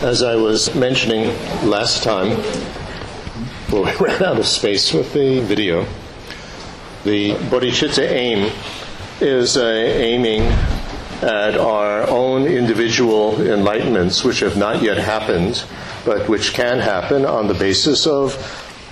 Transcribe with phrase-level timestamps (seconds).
[0.00, 1.26] As I was mentioning
[1.68, 2.28] last time,
[3.72, 5.86] well, we ran out of space with the video.
[7.02, 8.52] The bodhicitta aim
[9.20, 10.42] is uh, aiming
[11.22, 15.64] at our own individual enlightenments, which have not yet happened,
[16.04, 18.36] but which can happen on the basis of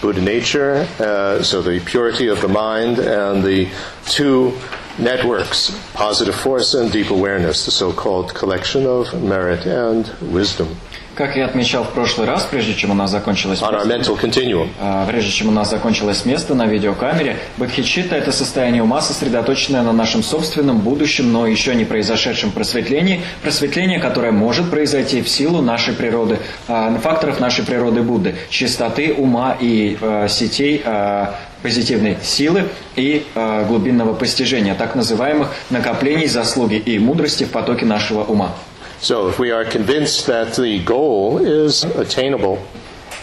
[0.00, 3.70] Buddha nature, uh, so the purity of the mind, and the
[4.06, 4.58] two
[4.98, 10.76] networks, positive force and deep awareness, the so-called collection of merit and wisdom.
[11.16, 14.68] Как я отмечал в прошлый раз, прежде чем у нас закончилось On our mental continuum.
[15.06, 20.22] Прежде чем у нас закончилось место на видеокамере, бодхичитта– это состояние ума, сосредоточенное на нашем
[20.22, 26.38] собственном будущем, но еще не произошедшем просветлении, просветление, которое может произойти в силу нашей природы,
[26.68, 33.24] а, факторов нашей природы Будды, чистоты ума и а, сетей а, позитивной силы и
[33.66, 38.52] глубинного постижения, так называемых накоплений заслуги и мудрости в потоке нашего ума.
[38.99, 42.59] So if we are convinced that the goal is attainable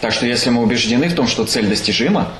[0.01, 2.31] Так что если мы убеждены в том, что цель достижима,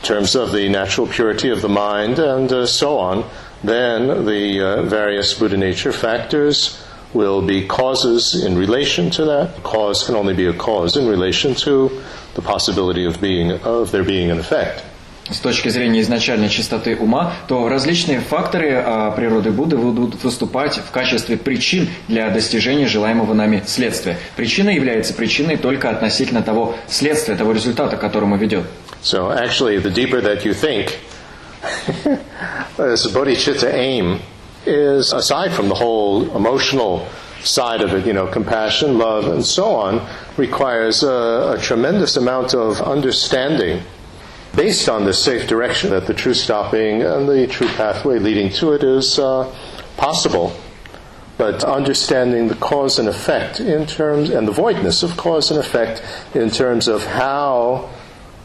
[0.00, 3.24] in terms of the natural purity of the mind and uh, so on,
[3.64, 6.80] then the uh, various Buddha nature factors
[7.12, 9.60] will be causes in relation to that.
[9.64, 12.00] Cause can only be a cause in relation to
[12.34, 14.84] the possibility of being of there being an effect.
[15.29, 20.91] С точки зрения изначальной чистоты ума, то различные факторы а, природы Будды будут выступать в
[20.91, 24.17] качестве причин для достижения желаемого нами следствия.
[24.35, 28.65] Причина является причиной только относительно того следствия, того результата, к которому ведет.
[29.01, 30.97] So actually, the deeper that you think,
[32.77, 34.19] this bodhicitta aim
[34.65, 37.07] is aside from the whole emotional
[37.43, 40.01] side of it, you know, compassion, love, and so on,
[40.37, 43.81] requires a, a tremendous amount of understanding
[44.55, 48.73] based on this safe direction that the true stopping and the true pathway leading to
[48.73, 49.53] it is uh,
[49.97, 50.55] possible.
[51.37, 56.03] But understanding the cause and effect in terms, and the voidness of cause and effect
[56.35, 57.89] in terms of how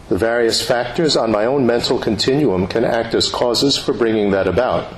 [0.09, 4.49] the various factors on my own mental continuum can act as causes for bringing that
[4.49, 4.95] about.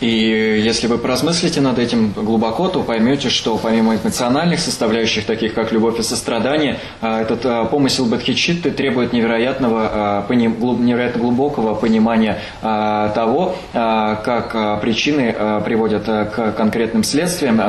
[0.00, 5.72] И если вы поразмыслите над этим глубоко, то поймете, что помимо эмоциональных составляющих, таких как
[5.72, 13.56] любовь и сострадание, а, этот а, помысел Бадхичитты требует невероятного, а, невероятно глубокого понимания того,
[13.72, 15.34] как причины
[15.64, 17.60] приводят к конкретным следствиям.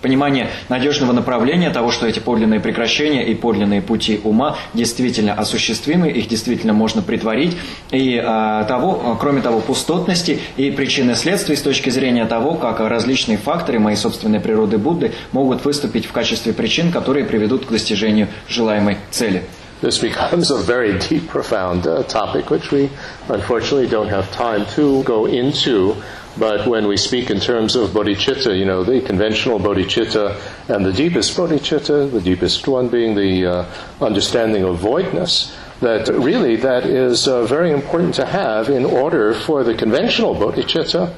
[0.00, 6.28] Понимание надежного направления того, что эти подлинные прекращения и подлинные пути ума действительно осуществимы, их
[6.28, 7.56] действительно можно притворить,
[7.90, 13.38] и а, того, кроме того, пустотности и причины следствий с точки зрения того, как различные
[13.38, 18.98] факторы моей собственной природы Будды могут выступить в качестве причин, которые приведут к достижению желаемой
[19.10, 19.42] цели.
[19.80, 22.90] This becomes a very deep, profound uh, topic, which we
[23.28, 25.94] unfortunately don't have time to go into.
[26.38, 30.38] But when we speak in terms of bodhicitta, you know, the conventional bodhicitta
[30.68, 33.64] and the deepest bodhicitta, the deepest one being the uh,
[34.00, 39.64] understanding of voidness, that really that is uh, very important to have in order for
[39.64, 41.12] the conventional bodhicitta,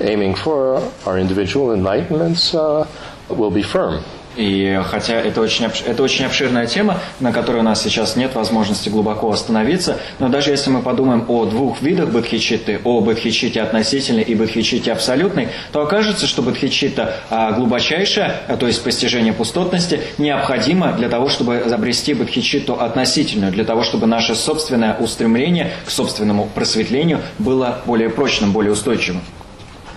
[0.00, 2.86] aiming for our individual enlightenments, uh,
[3.34, 4.04] will be firm.
[4.36, 8.88] И хотя это очень, это очень обширная тема, на которой у нас сейчас нет возможности
[8.88, 14.34] глубоко остановиться, но даже если мы подумаем о двух видах бодхичитты, о бодхичитте относительной и
[14.34, 21.08] бодхичитте абсолютной, то окажется, что бодхичитта а, глубочайшая, а, то есть постижение пустотности, необходимо для
[21.08, 27.82] того, чтобы обрести бодхичитту относительную, для того, чтобы наше собственное устремление к собственному просветлению было
[27.84, 29.20] более прочным, более устойчивым.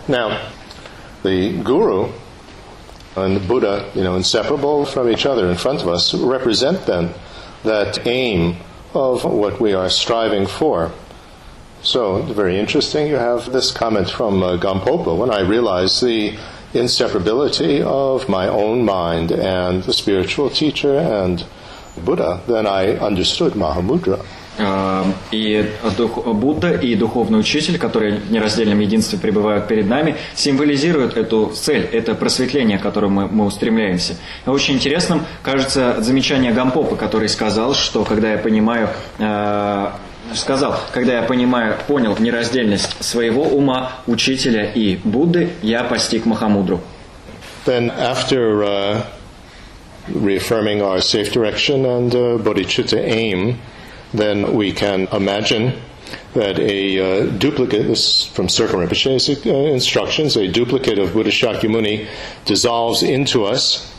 [0.08, 0.34] Now,
[1.24, 2.12] the guru
[3.16, 7.14] and the Buddha, you know, inseparable from each other in front of us, represent then
[7.64, 8.58] that aim
[8.94, 10.92] of what we are striving for.
[11.82, 13.08] So, very interesting.
[13.08, 15.16] You have this comment from uh, Gampopa.
[15.18, 16.36] When I realized the
[16.74, 21.46] inseparability of my own mind and the spiritual teacher and
[22.04, 24.26] Buddha, then I understood Mahamudra.
[24.58, 25.66] Э, И
[25.98, 31.88] дух- Будда и духовный учитель, которые в нераздельном единстве пребывают перед нами, символизируют эту цель,
[31.92, 34.16] это просветление, к которому мы, мы устремляемся.
[34.46, 39.88] Очень интересным кажется замечание Гампопа, который сказал, что когда я понимаю, э,
[40.34, 46.80] сказал, когда я понимаю, понял нераздельность своего ума, учителя и Будды, я постиг Махамудру.
[47.66, 49.02] Then, after uh,
[50.14, 53.58] reaffirming our safe direction and uh, bodhicitta aim,
[54.18, 55.80] then we can imagine
[56.34, 61.30] that a uh, duplicate, this is from Circle Rinpoche's uh, instructions, a duplicate of Buddha
[61.30, 62.08] Shakyamuni
[62.46, 63.95] dissolves into us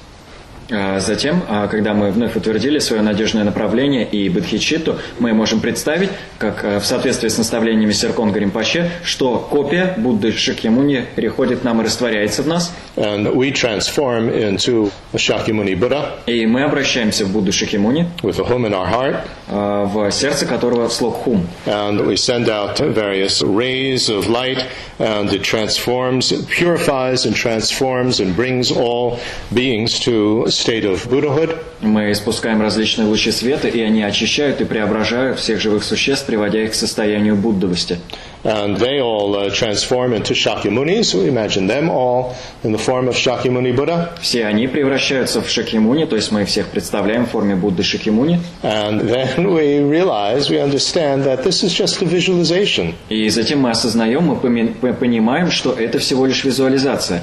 [0.68, 6.64] Затем, а, когда мы вновь утвердили свое надежное направление и Бодхичитту, мы можем представить, как
[6.64, 12.42] а, в соответствии с наставлениями Серконга Римпаче, что копия Будды Шакьямуни переходит нам и растворяется
[12.42, 18.40] в нас, And we transform into Shakyamuni Buddha и мы обращаемся в Будду Шакьямуни, with
[18.40, 19.16] a hum in our heart,
[19.48, 21.46] а, в сердце которого слог хум.
[21.66, 24.66] and we send out various rays of light,
[24.98, 29.20] and it transforms, purifies and transforms and brings all
[29.54, 31.56] beings to state of Buddhahood.
[31.82, 36.72] Мы испускаем различные лучи света, и они очищают и преображают всех живых существ, приводя их
[36.72, 37.98] к состоянию буддовости.
[38.44, 41.06] And they all uh, transform into Shakyamunis.
[41.06, 44.14] So we imagine them all in the form of Shakyamuni Buddha.
[44.20, 48.40] Все они превращаются в Шакьямуни, то есть мы всех представляем в форме Будды Шакьямуни.
[48.62, 52.94] And then we realize, we understand that this is just a visualization.
[53.08, 57.22] И затем мы осознаем, мы понимаем, что это всего лишь визуализация,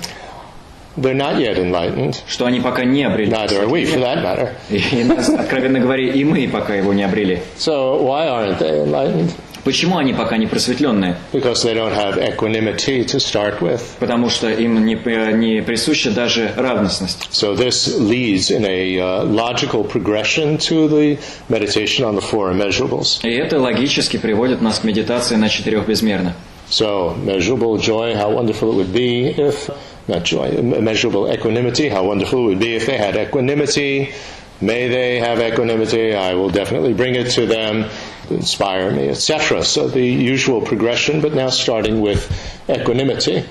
[0.96, 2.18] They're not yet enlightened.
[2.28, 3.32] что они пока не обрели.
[3.32, 4.50] Neither are we, for that matter.
[4.70, 7.40] И нас, откровенно говоря, и мы пока его не обрели.
[7.58, 9.32] So why aren't they enlightened?
[9.64, 11.16] Почему они пока не просветленные?
[11.32, 13.82] Because they don't have equanimity to start with.
[14.00, 17.30] Потому что им не, не присуща даже равностность.
[17.32, 21.18] So this leads in a uh, logical progression to the
[21.48, 23.22] meditation on the four immeasurables.
[23.24, 26.34] И это логически приводит нас к медитации на четырех безмерных.
[26.70, 29.70] So measurable joy, how wonderful it would be if
[30.08, 31.90] not joy, immeasurable equanimity.
[31.90, 34.14] How wonderful it would be if they had equanimity.
[34.62, 36.14] May they have equanimity.
[36.16, 37.90] I will definitely bring it to them.
[38.30, 39.64] Inspire me, etc.
[39.64, 42.32] So the usual progression, but now starting with
[42.70, 43.44] equanimity.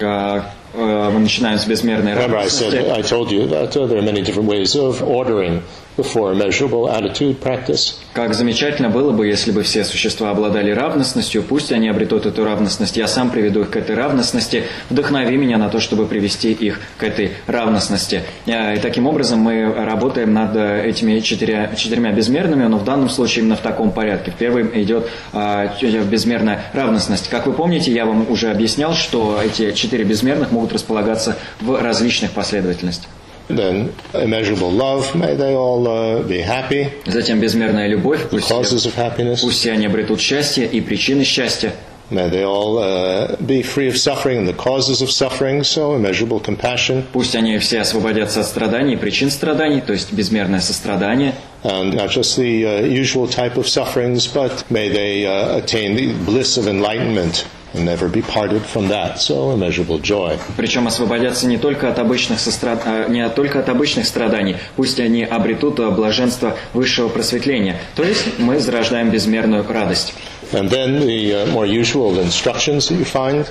[0.00, 4.74] Uh, uh, Remember, I said I told you that uh, there are many different ways
[4.76, 5.62] of ordering
[5.96, 7.94] the four immeasurable attitude practice.
[8.12, 12.96] Как замечательно было бы, если бы все существа обладали равностностью, пусть они обретут эту равностность,
[12.96, 17.02] я сам приведу их к этой равностности, вдохнови меня на то, чтобы привести их к
[17.02, 18.22] этой равностности.
[18.46, 23.10] А, И таким образом мы работаем над э, этими четыря- четырьмя безмерными, но в данном
[23.10, 24.32] случае именно в таком порядке.
[24.38, 27.28] Первым идет а, безмерная равностность.
[27.28, 32.30] Как вы помните, я вам уже объяснял, что эти четыре безмерных могут располагаться в различных
[32.32, 33.10] последовательностях.
[33.47, 38.95] Then immeasurable love, may they all uh, be happy, Затем безмерная любовь, пусть, causes of
[38.95, 39.41] happiness.
[39.41, 41.73] пусть все они обретут счастье и причины счастья.
[42.11, 46.41] May they all uh, be free of suffering and the causes of suffering, so immeasurable
[46.41, 47.03] compassion.
[47.13, 52.09] Пусть они все освободятся от страданий и причин страданий, то есть безмерное сострадание, And not
[52.09, 56.67] just the uh, usual type of sufferings, but may they uh, attain the bliss of
[56.67, 60.38] enlightenment and Never be parted from that, so immeasurable joy.
[60.56, 65.24] причем освободятся не только от обычных, состра- а, не только от обычных страданий, пусть они
[65.24, 70.14] обретут блаженство высшего просветления, то есть мы зарождаем безмерную радость.
[70.52, 73.46] And then the uh, more usual instructions that you find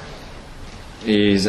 [1.06, 1.40] И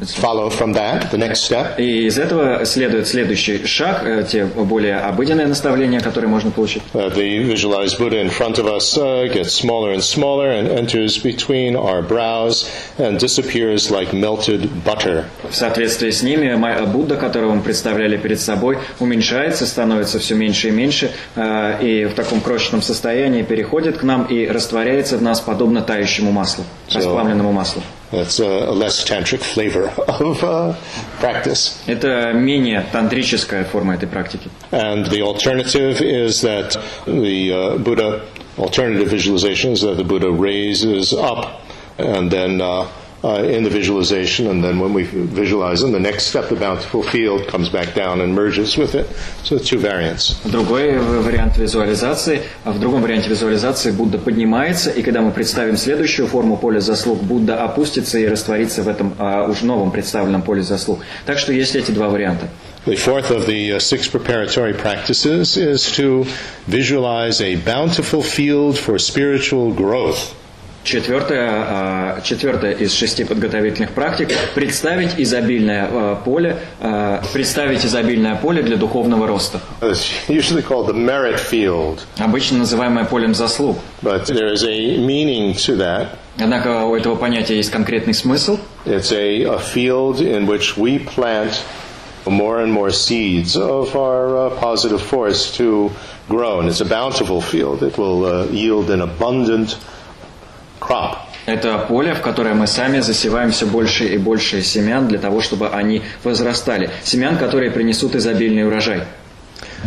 [0.00, 1.78] из, follow from that, the next step.
[1.78, 6.82] и из этого следует следующий шаг, э, те более обыденные наставления, которые можно получить.
[6.92, 11.18] Uh, the visualized Buddha in front of us uh, gets smaller and smaller and enters
[11.18, 15.24] between our brows and disappears like melted butter.
[15.50, 20.68] В соответствии с ними ма- Будда, которого мы представляли перед собой, уменьшается, становится все меньше
[20.68, 25.40] и меньше, э, и в таком крошечном состоянии переходит к нам и растворяется в нас
[25.40, 27.82] подобно тающему маслу, расплавленному маслу.
[28.11, 30.75] That's a, a less tantric flavor of uh,
[31.19, 31.81] practice.
[31.87, 34.49] Это менее тантрическая форма этой практики.
[34.71, 38.21] And the alternative is that the uh, Buddha,
[38.57, 41.61] alternative visualization is that the Buddha raises up
[41.97, 42.87] and then uh,
[43.24, 47.02] uh, in the visualization, and then when we visualize him, the next step, the bountiful
[47.02, 49.06] field, comes back down and merges with it.
[49.44, 50.36] So two variants.
[50.44, 55.76] Другой э, вариант визуализации, а в другом варианте визуализации Будда поднимается, и когда мы представим
[55.76, 60.62] следующую форму поля заслуг, Будда опустится и растворится в этом а, уж новом представленном поле
[60.62, 61.00] заслуг.
[61.24, 62.48] Так что есть эти два варианта.
[62.86, 66.24] The fourth of the uh, six preparatory practices is to
[66.68, 70.32] visualize a bountiful field for spiritual growth.
[70.86, 78.62] Четвертое, а, четвертое из шести подготовительных практик– представить изобильное а, поле, а, представить изобильное поле
[78.62, 79.60] для духовного роста,
[82.18, 83.78] обычно называемое полем заслуг.
[84.00, 86.06] but there is a meaning to that.
[86.38, 88.60] Однако у этого понятия есть конкретный смысл.
[88.84, 91.64] It's a, a field in which we plant
[92.26, 95.90] more and more seeds of our uh, positive force to
[96.28, 97.82] grow, and it's a bountiful field.
[97.82, 99.76] It will uh, yield an abundant
[100.80, 101.16] crop.
[101.46, 105.68] Это поле, в которое мы сами засеваем все больше и больше семян для того, чтобы
[105.68, 106.90] они возрастали.
[107.04, 109.02] Семян, которые принесут изобильный урожай.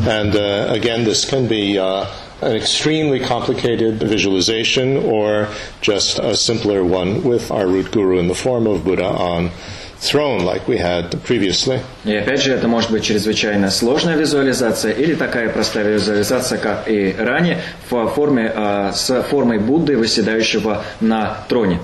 [0.08, 2.06] And uh, again, this can be uh,
[2.42, 5.50] an extremely complicated visualization or
[5.82, 9.52] just a simpler one with our root guru in the form of Buddha on
[10.00, 11.80] throne like we had previously.
[12.06, 17.16] И опять же, это может быть чрезвычайно сложная визуализация или такая простая визуализация, как и
[17.18, 21.80] ранее, в форме, э, с формой Будды, выседающего на троне.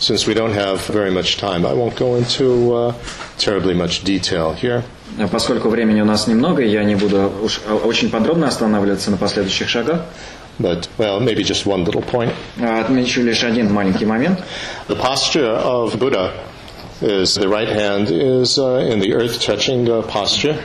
[0.00, 2.92] Since we don't have very much time, I won't go into uh,
[3.38, 4.82] terribly much detail here.
[5.30, 10.02] Поскольку времени у нас немного, я не буду уж очень подробно останавливаться на последующих шагах.
[10.58, 12.32] But, well, maybe just one little point.
[12.60, 14.40] Отмечу лишь один маленький момент.
[14.88, 16.30] The posture of Buddha
[17.03, 20.57] is the right hand is uh, in the earth touching uh, posture.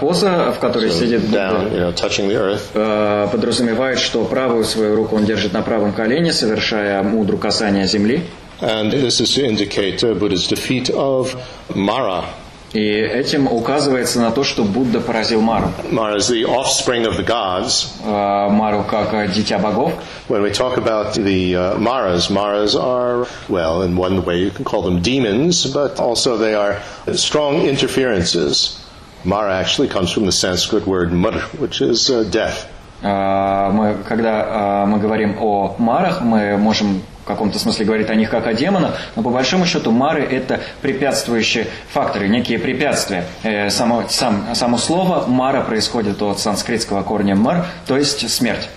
[0.00, 2.70] Поза, в которой So сидит down, Будда, you know, touching the earth.
[2.74, 8.22] э, подразумевает, что правую свою руку он держит на правом колене, совершая мудру касание земли.
[8.62, 11.36] And this is to indicate uh, Buddha's defeat of
[11.74, 12.24] Mara.
[12.73, 15.71] И этим указывается на то, что Будда поразил Мару.
[15.91, 17.91] Mara is the offspring of the gods.
[18.01, 19.91] Э, Мару как э, дитя богов.
[20.29, 24.63] When we talk about the uh, Maras, Maras are, well, in one way you can
[24.63, 26.81] call them demons, but also they are
[27.13, 28.79] strong interferences.
[29.25, 32.67] Mara actually comes from the Sanskrit word mur, which is uh, death.
[33.03, 38.29] Э, Мы, когда э, мы говорим о марах, мы можем каком-то смысле говорить о них
[38.29, 43.25] как о демонах, но по большому счету мары– это препятствующие факторы, некие препятствия.
[43.43, 48.67] Э, Само, сам, само слово мара происходит от санскритского корня мар, то есть смерть.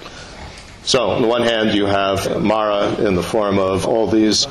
[0.84, 4.46] So, on the one hand, you have Mara in the form of all these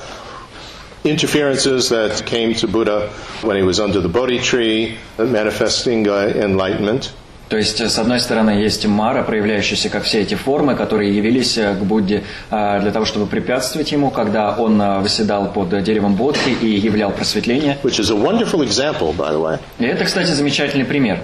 [1.03, 3.09] interferences that came to Buddha
[3.43, 7.13] when he was under the Bodhi tree, manifesting enlightenment.
[7.49, 11.57] То есть, э, с одной стороны, есть мара, проявляющаяся как все эти формы, которые явились
[11.57, 16.49] э, к Будде э, для того, чтобы препятствовать ему, когда он восседал под деревом Бодхи
[16.49, 17.77] и являл просветление.
[17.83, 21.19] which is a wonderful example, by the way, И это, кстати, замечательный пример.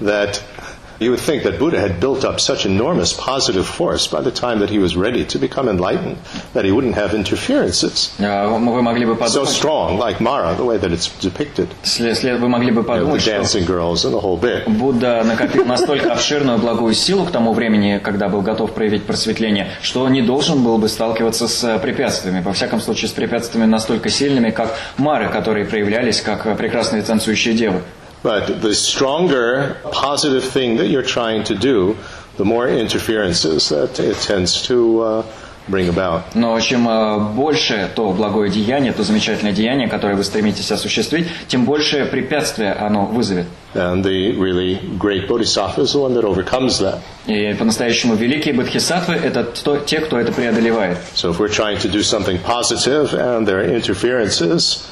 [0.00, 0.40] that
[1.00, 4.60] you would think that Buddha had built up such enormous positive force by the time
[4.60, 6.18] that he was ready to become enlightened
[6.52, 10.78] that he wouldn't have interferences Вы могли бы so подумать, strong, like Mara, the way
[10.78, 11.68] that it's depicted,
[12.38, 14.68] вы могли бы the подумать, что dancing girls and the whole bit.
[14.68, 20.02] Будда накопил настолько обширную благую силу к тому времени, когда был готов проявить просветление, что
[20.02, 22.42] он не должен был бы сталкиваться с э, препятствиями.
[22.42, 27.54] Во всяком случае, с препятствиями настолько сильными, как Мары, которые проявлялись как э, прекрасные танцующие
[27.54, 27.82] девы.
[28.23, 31.95] But the stronger positive thing that you're trying to do,
[32.37, 35.23] the more interferences that it tends to uh,
[35.67, 36.23] bring about.
[36.35, 41.65] Но чем э, больше то благое деяние, то замечательное деяние, которое вы стремитесь осуществить, тем
[41.65, 43.45] больше препятствия оно вызовет.
[43.75, 46.99] And the really great bodhisattva is the one that overcomes that.
[47.27, 50.97] И по-настоящему великие бодхисаттвы – это то- те, кто это преодолевает.
[51.15, 54.87] So if we're trying to do something positive and there are interferences,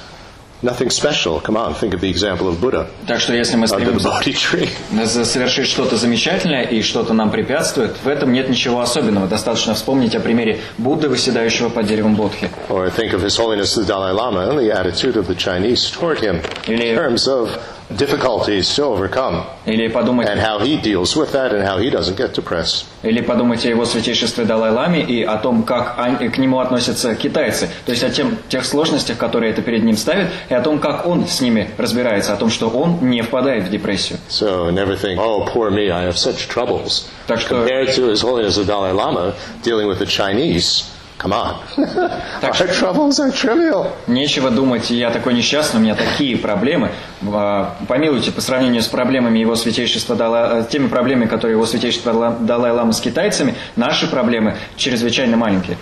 [0.63, 1.41] nothing special.
[1.41, 4.09] Come on, think of the example of Buddha Так что если мы under the стремимся
[4.09, 4.69] Bodhi tree.
[5.07, 9.27] За- совершить что-то замечательное и что-то нам препятствует, в этом нет ничего особенного.
[9.29, 12.51] Достаточно вспомнить о примере Будды, выседающего под деревом Бодхи.
[12.69, 16.19] Or think of His Holiness the Dalai Lama and the attitude of the Chinese toward
[16.21, 17.51] him in Или- terms of
[17.97, 22.17] difficulties to overcome Или подумать, and how he deals with that and how he doesn't
[22.17, 22.85] get depressed.
[23.03, 27.69] или подумать о его святейшестве Далай-Ламе и о том, как они- к нему относятся китайцы.
[27.87, 31.07] То есть о тем, тех сложностях, которые это перед ним ставит, и о том, как
[31.07, 34.19] он с ними разбирается, о том, что он не впадает в депрессию.
[34.29, 37.05] So never think, oh, poor me, I have such troubles.
[37.27, 40.85] Так что- Compared to His Holiness the Dalai Lama dealing with the Chinese,
[41.19, 41.57] come on.
[42.41, 43.87] Так Our troubles are trivial.
[44.07, 46.91] Нечего думать, я такой несчастный, у меня такие проблемы.
[47.33, 52.13] А, Помилуйте, по сравнению с проблемами его святейшества Дала- э, теми проблемами, которые его святейшество
[52.13, 55.77] Дала- Далай-Лама с китайцами, наши проблемы чрезвычайно маленькие.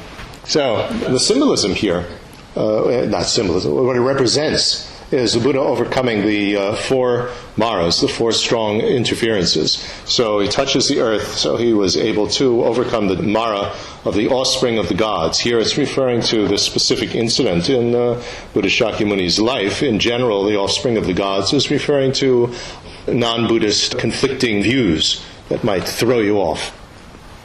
[0.47, 2.05] So the symbolism here,
[2.55, 8.09] uh, not symbolism, what it represents is the Buddha overcoming the uh, four maras, the
[8.09, 9.75] four strong interferences.
[10.05, 13.73] So he touches the earth, so he was able to overcome the mara
[14.05, 15.39] of the offspring of the gods.
[15.39, 18.23] Here it's referring to the specific incident in uh,
[18.53, 19.83] Buddha Shakyamuni's life.
[19.83, 22.53] In general, the offspring of the gods is referring to
[23.07, 26.76] non-Buddhist conflicting views that might throw you off.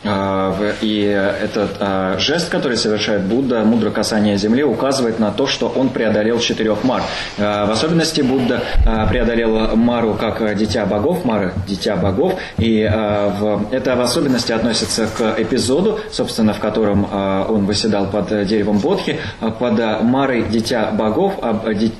[0.04, 5.68] А, И этот а, жест, который совершает Будда, мудро касание земли, указывает на то, что
[5.68, 7.04] он преодолел четырех мар.
[7.38, 8.64] А, В особенности Будда
[9.10, 16.00] преодолел Мару как дитя богов, Мара– дитя богов, и это в особенности относится к эпизоду,
[16.12, 19.18] собственно, в котором он выседал под деревом Бодхи,
[19.60, 21.34] под Марой дитя богов,
[21.76, 21.94] ди-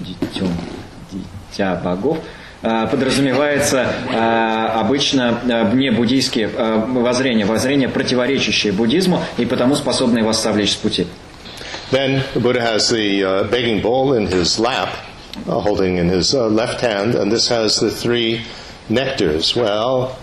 [0.00, 0.48] дитем,
[1.50, 2.18] дитя богов,
[2.64, 10.42] подразумевается а, обычно а, не буддийские а, воззрения, воззрения, противоречащие буддизму и потому способные вас
[10.42, 11.06] совлечь с пути.
[11.90, 14.88] Then the Buddha has the uh, begging bowl in his lap,
[15.46, 18.42] uh, holding in his uh, left hand, and this has the three
[18.88, 19.54] nectars.
[19.54, 20.16] Well,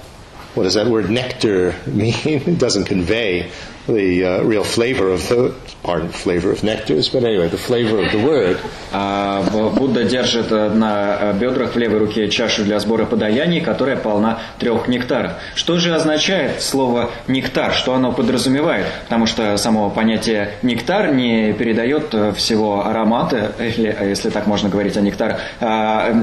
[0.56, 2.16] what does that word nectar mean?
[2.26, 3.52] It doesn't convey
[3.88, 8.12] the uh, real flavor of the, pardon, flavor of nectars, but anyway, the flavor of
[8.12, 8.58] the word.
[8.92, 14.88] А Будда держит на бедрах в левой руке чашу для сбора подаяний, которая полна трех
[14.88, 15.34] нектаров.
[15.56, 17.74] Что же означает слово «нектар»?
[17.74, 18.86] Что оно подразумевает?
[19.04, 24.70] Потому что само понятие «нектар» не передает э, всего аромата, или, э, если так можно
[24.70, 25.40] говорить о нектарах,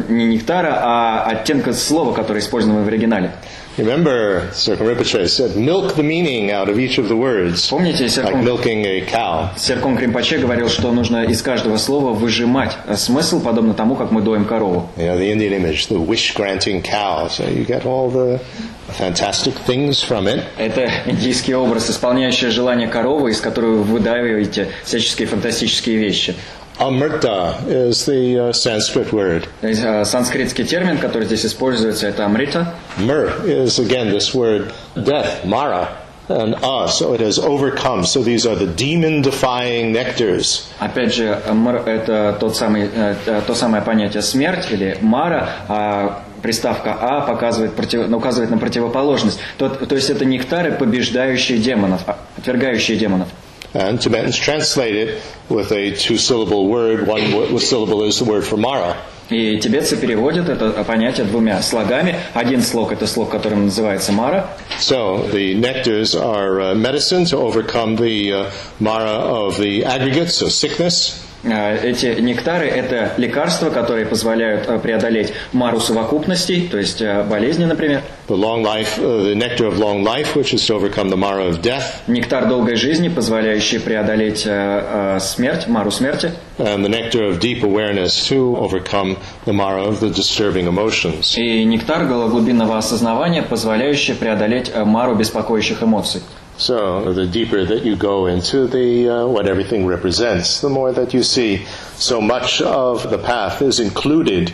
[0.08, 3.32] не нектара, а оттенка слова, которое использовано в оригинале.
[3.78, 8.44] Remember, Rinpoche said, milk the meaning out of each of the words, Помните, like Серком,
[8.44, 9.50] milking a cow.
[9.56, 14.20] Серком Кримпаче говорил, что нужно из каждого слова выжимать э, смысл, подобно тому, как мы
[14.20, 14.88] доим корову.
[14.96, 17.28] You know, the Indian image, the wish-granting cow.
[17.28, 18.40] So you get all the
[18.88, 20.42] fantastic things from it.
[20.56, 26.34] Это индийский образ, исполняющий желание коровы, из которой вы выдавливаете всяческие фантастические вещи.
[26.80, 29.48] Amrita is the uh, Sanskrit word.
[29.62, 32.74] Э, Санскритский термин, который здесь используется, это амрита.
[32.98, 35.96] Mir is again this word death, Mara,
[36.28, 38.04] and ah, so it has overcome.
[38.04, 40.68] So these are the demon-defying nectars.
[40.78, 46.96] Опять же, это тот самый, э, э, то самое понятие смерть или мара, а приставка
[47.00, 49.40] «а» показывает, против- указывает на противоположность.
[49.56, 52.02] То, то есть это нектары, побеждающие демонов,
[52.36, 53.28] отвергающие демонов.
[53.73, 57.07] And Tibetans translate it with a two-syllable word.
[57.07, 58.97] One wo- syllable is the word for Mara.
[59.29, 62.17] И тибетцы переводят это понятие двумя слогами.
[62.33, 64.49] Один слог – это слог, которым называется мара,
[64.79, 70.49] So the nectars are uh, medicine to overcome the uh, Mara of the aggregates, so
[70.49, 71.25] sickness.
[71.44, 77.64] А, Эти нектары– это лекарства, которые позволяют э, преодолеть мару совокупностей, то есть э, болезни,
[77.64, 78.02] например.
[78.28, 81.62] The long life, the nectar of long life, which is to overcome the Mara of
[81.62, 82.02] death.
[82.08, 86.32] Нектар долгой жизни, позволяющий преодолеть э, э, смерть, мару смерти.
[86.58, 91.36] and the nectar of deep awareness to overcome the mara of the disturbing emotions.
[91.38, 96.20] И нектар глубинного осознавания, позволяющий преодолеть э, мару беспокоящих эмоций.
[96.57, 101.13] So the deeper that you go into the uh, what everything represents, the more that
[101.13, 101.65] you see
[101.97, 104.53] so much of the path is included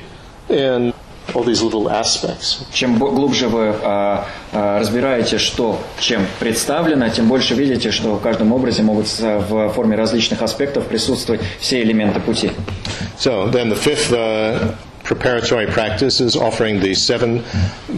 [0.49, 0.93] in
[1.35, 2.63] all these little aspects.
[2.73, 4.17] Чем бо- глубже вы э,
[4.53, 9.69] э, разбираете, что чем представлено, тем больше видите, что в каждом образе могут с- в
[9.73, 12.51] форме различных аспектов присутствовать все элементы пути.
[13.19, 14.73] So then the fifth uh,
[15.03, 17.43] preparatory practice is offering the seven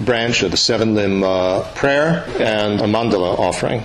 [0.05, 3.81] branch or the seven limb uh, prayer and a mandala offering.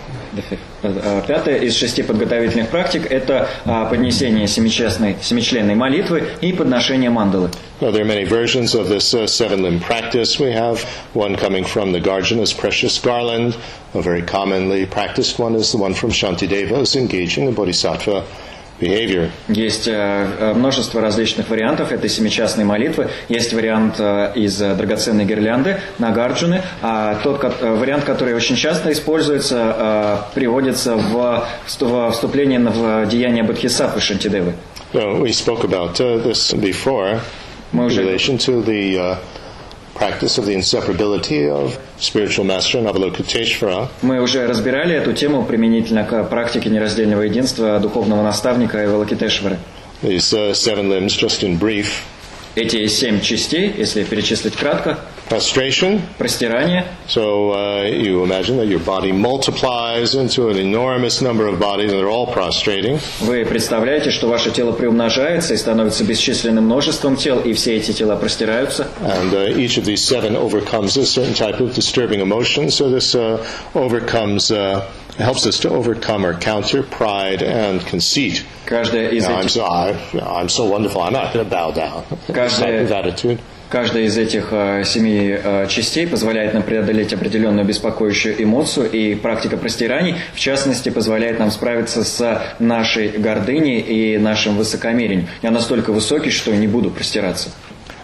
[0.84, 7.50] Э, Пятое из шести подготовительных практик– это э, поднесение семичастной, семичленной молитвы и подношение мандалы.
[7.82, 10.40] Well, there are many versions of this uh, seven limb practice.
[10.40, 13.58] We have one coming from the Garjana's precious garland.
[13.94, 18.24] A very commonly practiced one is the one from Shantideva's engaging in bodhisattva
[18.82, 19.30] behavior.
[19.48, 23.10] Есть э, э, множество различных вариантов этой семичастной молитвы.
[23.30, 30.96] Есть вариант э, из драгоценной гирлянды Нагарджуны, а тот вариант, который очень часто используется, приводится
[30.96, 34.54] в, вступление в деяние Бодхисаттвы Шантидевы.
[34.94, 37.22] We spoke about uh, this before
[37.72, 39.16] in relation to the uh,
[39.94, 43.90] practice of the inseparability of spiritual master and Avalokiteshvara.
[44.02, 49.58] Мы уже разбирали эту тему применительно к практике нераздельного единства духовного наставника Эвалакитешвары.
[50.02, 52.04] These uh, seven limbs, just in brief.
[52.56, 55.00] Эти семь частей, если перечислить кратко,
[55.31, 61.59] Prostration, простирание, So uh, you imagine that your body multiplies into an enormous number of
[61.59, 63.01] bodies, and they're all prostrating.
[63.21, 68.17] вы представляете, что ваше тело приумножается и становится бесчисленным множеством тел, и все эти тела
[68.17, 68.89] простираются.
[69.03, 72.71] And uh, each of these seven overcomes a certain type of disturbing emotion.
[72.71, 73.45] So this uh,
[73.75, 74.87] overcomes, uh,
[75.19, 78.45] helps us to overcome or counter pride and conceit.
[78.67, 79.95] Каждая из You know, I'm этих so I,
[80.41, 81.01] I'm so wonderful.
[81.03, 82.05] I'm not going to bow down.
[82.29, 83.41] This type of attitude.
[83.72, 89.56] Каждая из этих э, семи э, частей позволяет нам преодолеть определенную беспокоящую эмоцию, и практика
[89.56, 95.30] простираний, в частности, позволяет нам справиться с нашей гордыней и нашим высокомерием.
[95.42, 97.50] Я настолько высокий, что не буду простираться.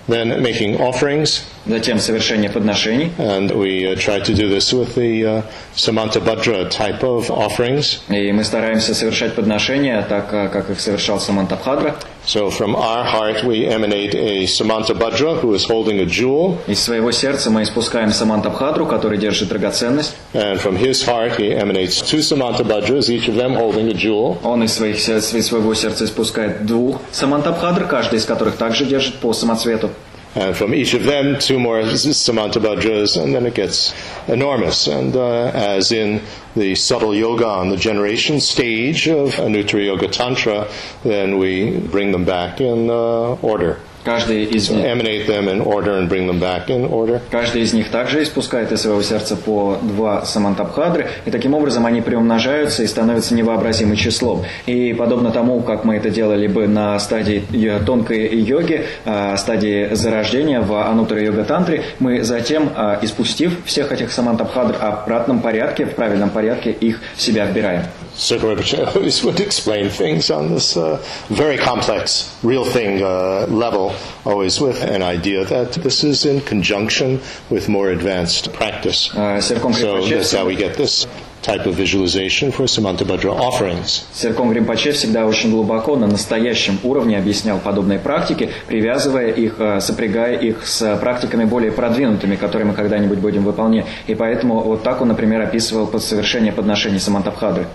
[0.07, 3.11] Then making offerings, Затем совершение подношений.
[3.17, 5.41] and we uh, try to do this with the uh,
[5.75, 7.99] Samantabhadra type of offerings.
[8.07, 11.97] И мы стараемся совершать подношения так, э, как их совершал Самантабхадра.
[12.27, 17.11] So from our heart we emanate a Samantabhadra who is holding a jewel, Из своего
[17.13, 20.13] сердца мы испускаем Самантабхадру, который держит драгоценность.
[20.33, 24.37] and from his heart he emanates two Samantabhadras, each of them holding a jewel.
[24.43, 29.31] Он из, своих, из своего сердца испускает двух Самантабхадр, каждый из которых также держит по
[29.31, 29.89] самоцвету.
[30.37, 33.91] And from each of them, two more Samantabhadras, and then it gets
[34.27, 34.85] enormous.
[34.85, 36.21] And uh, as in
[36.55, 40.69] the subtle yoga on the generation stage of Anuttara Yoga Tantra,
[41.03, 43.79] then we bring them back in uh, order.
[44.07, 47.19] Каждый из них, emanate them in order and bring them back in order.
[47.29, 51.99] каждый из них также испускает из своего сердца по два самантабхадры, и таким образом они
[51.99, 54.45] приумножаются и становятся невообразимым числом.
[54.65, 57.43] И подобно тому, как мы это делали бы на стадии
[57.85, 64.13] тонкой йоги, а, стадии зарождения в анутара йога тантре, мы затем, а, испустив всех этих
[64.13, 67.83] самантабхадр, в обратном порядке, в правильном порядке их в себя вбираем.
[68.17, 70.97] Sukhavipachari always would explain things on this uh,
[71.29, 73.93] very complex, real thing uh, level,
[74.25, 79.09] always with an idea that this is in conjunction with more advanced practice.
[79.39, 81.05] Серком So that's how we get this
[81.43, 84.07] type of visualization for Samantabhadra offerings.
[84.11, 90.35] Серком Гримпаче всегда очень глубоко на настоящем уровне объяснял подобные практики, привязывая их, э, сопрягая
[90.37, 93.85] их с практиками более продвинутыми, которые мы когда-нибудь будем выполнять.
[94.07, 97.67] И поэтому вот так он, например, описывал под совершение подношений Самантабхадры.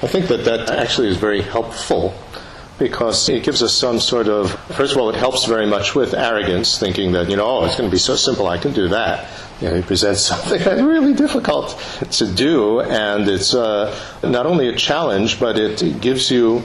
[0.00, 2.14] I think that that actually is very helpful
[2.78, 6.14] because it gives us some sort of, first of all, it helps very much with
[6.14, 8.86] arrogance, thinking that, you know, oh, it's going to be so simple, I can do
[8.88, 9.28] that.
[9.60, 11.76] You know, he presents something that's really difficult
[12.12, 16.62] to do, and it's uh, not only a challenge, but it gives you.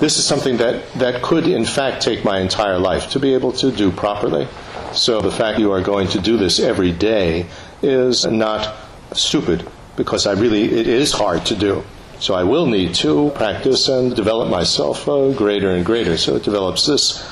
[0.00, 3.52] This is something that, that could, in fact, take my entire life to be able
[3.52, 4.48] to do properly.
[4.92, 7.46] So the fact you are going to do this every day
[7.82, 8.74] is not
[9.12, 11.84] stupid because I really, it is hard to do.
[12.18, 16.16] So I will need to practice and develop myself uh, greater and greater.
[16.16, 17.22] So it develops this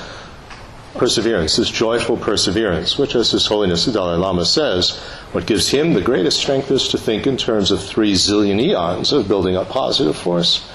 [0.95, 4.97] perseverance, this joyful perseverance, which, as His Holiness the Dalai Lama says,
[5.31, 9.11] what gives him the greatest strength is to think in terms of three zillion eons
[9.11, 10.65] of building up positive force.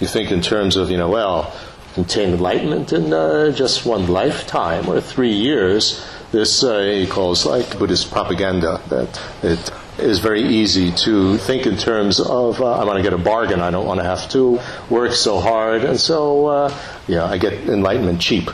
[0.00, 1.52] You think in terms of, you know, well,
[1.94, 6.06] contain enlightenment in uh, just one lifetime or three years.
[6.32, 8.80] This uh, he calls like Buddhist propaganda.
[8.88, 13.12] That it is very easy to think in terms of uh, I want to get
[13.12, 13.60] a bargain.
[13.60, 17.52] I don't want to have to work so hard, and so uh, yeah, I get
[17.54, 18.50] enlightenment cheap.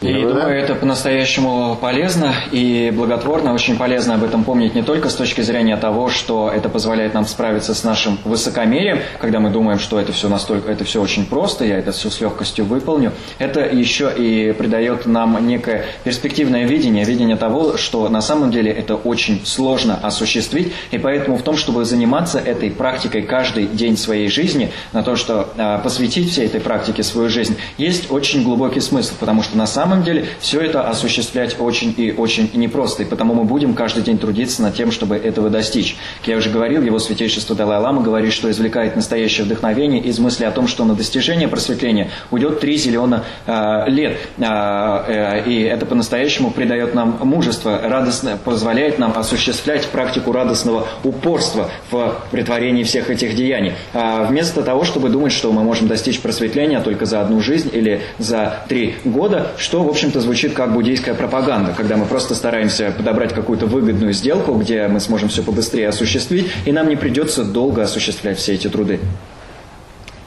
[0.00, 0.64] И Remember думаю, that?
[0.64, 3.52] это по-настоящему полезно и благотворно.
[3.52, 7.26] Очень полезно об этом помнить не только с точки зрения того, что это позволяет нам
[7.26, 11.64] справиться с нашим высокомерием, когда мы думаем, что это все настолько, это все очень просто,
[11.64, 13.12] я это все с легкостью выполню.
[13.38, 18.94] Это еще и придает нам некое перспективное видение, видение того, что на самом деле это
[18.94, 20.72] очень сложно осуществить.
[20.92, 25.48] И поэтому в том, чтобы заниматься этой практикой каждый день своей жизни, на то, что
[25.56, 30.04] а, посвятить всей этой практике свою жизнь, есть очень глубокий смысл, потому что на самом
[30.04, 34.60] деле все это осуществлять очень и очень непросто, и потому мы будем каждый день трудиться
[34.60, 35.96] над тем, чтобы этого достичь.
[36.18, 40.50] Как я уже говорил, его святейшество Далай-Лама говорит, что извлекает настоящее вдохновение из мысли о
[40.50, 46.50] том, что на достижение просветления уйдет 3 зелена э, лет, А, э, и это по-настоящему
[46.50, 53.72] придает нам мужество, радостно позволяет нам осуществлять практику радостного упорства в притворении всех этих деяний.
[53.94, 58.02] А вместо того, чтобы думать, что мы можем достичь просветления только за одну жизнь или
[58.18, 63.32] за три года, что, в общем-то, звучит как буддийская пропаганда, когда мы просто стараемся подобрать
[63.32, 68.38] какую-то выгодную сделку, где мы сможем все побыстрее осуществить, и нам не придется долго осуществлять
[68.38, 69.00] все эти труды.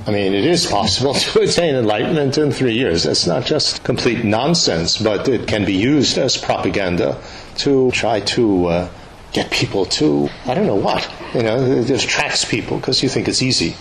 [0.08, 3.04] I mean, it is possible to attain enlightenment in three years.
[3.04, 7.18] That's not just complete nonsense, but it can be used as propaganda
[7.58, 8.88] to try to uh,
[9.32, 13.28] get people to, I don't know what, you know, it attracts people because you think
[13.28, 13.76] it's easy.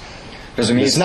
[0.60, 1.00] Разумеется.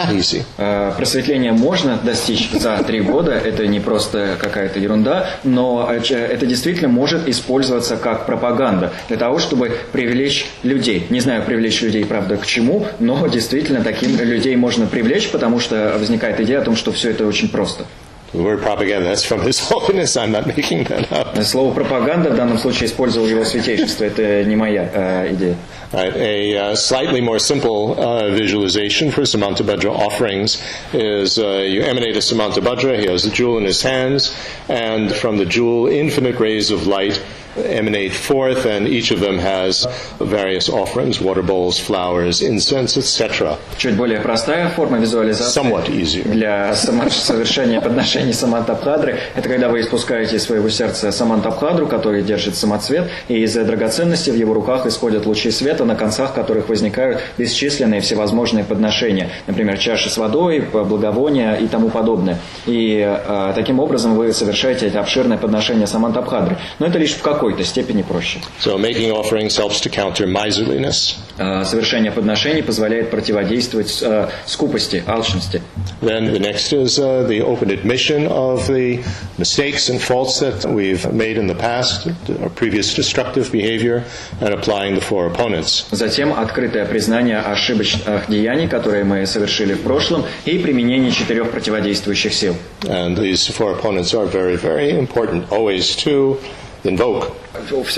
[0.58, 6.90] Э, Просветление можно достичь за три года, это не просто какая-то ерунда, но это действительно
[6.90, 11.08] может использоваться как пропаганда для того, чтобы привлечь людей.
[11.10, 15.96] Не знаю, привлечь людей, правда, к чему, но действительно таким людей можно привлечь, потому что
[15.98, 17.86] возникает идея о том, что все это очень просто.
[18.35, 20.17] The word propaganda, that's from His Holiness.
[20.17, 21.37] I'm not making that up.
[21.45, 25.57] Слово пропаганда в данном случае использовал его святейшество, это не моя э, идея.
[25.93, 26.15] Right.
[26.15, 32.21] A uh, slightly more simple uh, visualization for Samantabhadra offerings is uh, you emanate a
[32.21, 34.33] Samantabhadra, he has a jewel in his hands,
[34.69, 37.21] and from the jewel, infinite rays of light
[37.56, 39.88] emanate forth, and each of them has
[40.20, 43.58] various offerings water bowls, flowers, incense, etc.
[43.78, 45.62] Чуть более простая форма визуализации.
[45.62, 46.36] Somewhat easier.
[46.36, 53.10] для совершения подношений самантабхадры, это когда вы испускаете из своего сердца самантабхадру, который держит самоцвет,
[53.28, 58.64] и из драгоценности в его руках исходят лучи света, на концах которых возникают бесчисленные всевозможные
[58.64, 62.40] подношения, например, чаши с водой, благовония и тому подобное.
[62.66, 66.58] И э, таким образом вы совершаете это обширное подношение самантабхадры.
[66.80, 68.40] Но это лишь в какой какой-то степени проще.
[68.60, 71.18] So making offerings helps to counter miserliness.
[71.38, 75.62] А, Совершение подношений позволяет противодействовать э, скупости, алчности.
[76.02, 79.04] Then the next is uh, the open admission of the
[79.38, 82.08] mistakes and faults that we've made in the past,
[82.42, 84.04] our previous destructive behavior,
[84.42, 85.86] and applying the four opponents.
[85.92, 92.56] Затем открытое признание ошибочных деяний, которые мы совершили в прошлом, и применение четырех противодействующих сил.
[92.84, 96.40] And these four opponents are very, very important always to
[96.85, 97.33] invoke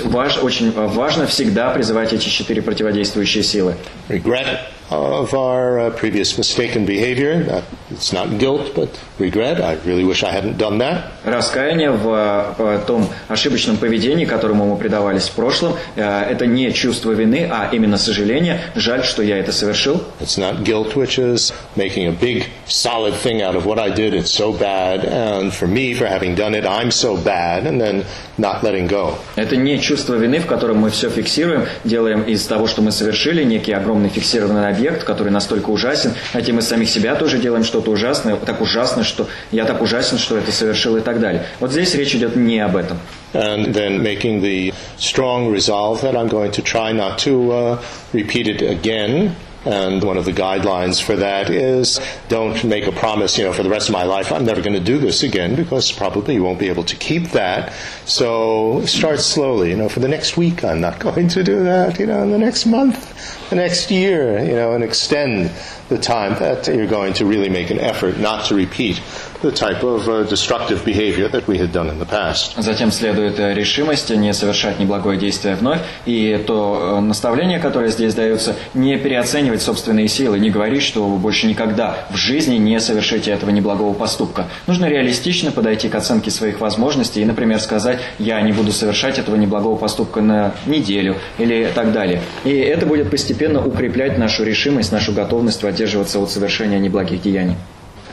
[0.05, 3.75] Важ- очень важно всегда призывать эти четыре противодействующие силы.
[4.09, 7.43] regret of our uh, previous mistaken behavior.
[7.45, 9.60] That, it's not guilt, but regret.
[9.60, 11.04] I really wish I hadn't done that.
[11.24, 17.12] Раскаяние в э, том ошибочном поведении, которому мы предавались в прошлом, э, это не чувство
[17.12, 18.60] вины, а именно сожаление.
[18.74, 20.02] Жаль, что я это совершил.
[20.20, 24.14] It's not guilt, which is making a big solid thing out of what I did.
[24.14, 28.04] It's so bad, and for me, for having done it, I'm so bad, and then
[28.38, 29.18] not letting go.
[29.36, 33.42] Это не чувство вины, в котором мы все фиксируем, делаем из того, что мы совершили,
[33.42, 38.36] некий огромный фиксированный объект, который настолько ужасен, тем из самих себя тоже делаем что-то ужасное,
[38.36, 41.46] так ужасно, что я так ужасен, что это совершил и так далее.
[41.60, 42.98] Вот здесь речь идет не об этом.
[43.34, 48.48] And then making the strong resolve that I'm going to try not to uh, repeat
[48.48, 49.34] it again.
[49.64, 53.62] And one of the guidelines for that is don't make a promise, you know, for
[53.62, 56.44] the rest of my life, I'm never going to do this again because probably you
[56.44, 57.72] won't be able to keep that.
[58.06, 61.98] So start slowly, you know, for the next week, I'm not going to do that,
[61.98, 65.50] you know, in the next month, the next year, you know, and extend
[65.88, 69.00] the time that you're going to really make an effort not to repeat
[69.42, 72.54] the type of uh, destructive behavior that we had done in the past.
[72.60, 75.78] Затем следует э, решимость не совершать неблагое действие вновь.
[76.06, 81.18] И то э, наставление, которое здесь дается, не переоценивать собственные силы, не говорить, что вы
[81.18, 84.46] больше никогда в жизни не совершите этого неблагого поступка.
[84.66, 89.36] Нужно реалистично подойти к оценке своих возможностей и, например, сказать, я не буду совершать этого
[89.36, 92.22] неблагого поступка на неделю или так далее.
[92.44, 97.55] И это будет постепенно укреплять нашу решимость, нашу готовность воздерживаться от совершения неблагих деяний.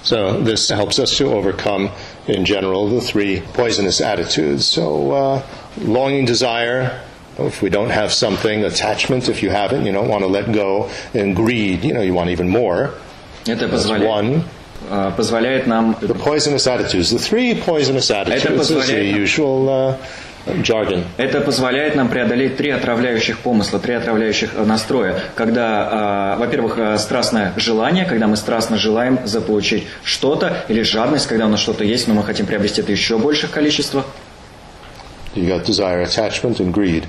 [0.03, 1.91] So this helps us to overcome,
[2.27, 4.67] in general, the three poisonous attitudes.
[4.67, 5.43] So uh,
[5.83, 7.01] longing, desire.
[7.39, 9.29] If we don't have something, attachment.
[9.29, 11.85] If you have it, you don't want to let go, and greed.
[11.85, 12.93] You know, you want even more.
[13.47, 14.35] Это That's позволяет, one.
[14.37, 14.43] э,
[15.18, 17.12] позволяет нам The poisonous attitudes.
[17.12, 19.96] The three poisonous attitudes the позволяет- usual uh,
[20.64, 21.04] jargon.
[21.18, 25.20] Это позволяет нам преодолеть три отравляющих помысла, три отравляющих э, настроя.
[25.36, 31.48] Когда, э, во-первых, э, страстное желание, когда мы страстно желаем заполучить что-то, или жадность, когда
[31.48, 34.06] у нас что-то есть, но мы хотим приобрести это еще больших количествах.
[35.36, 37.04] You got desire, attachment, and greed.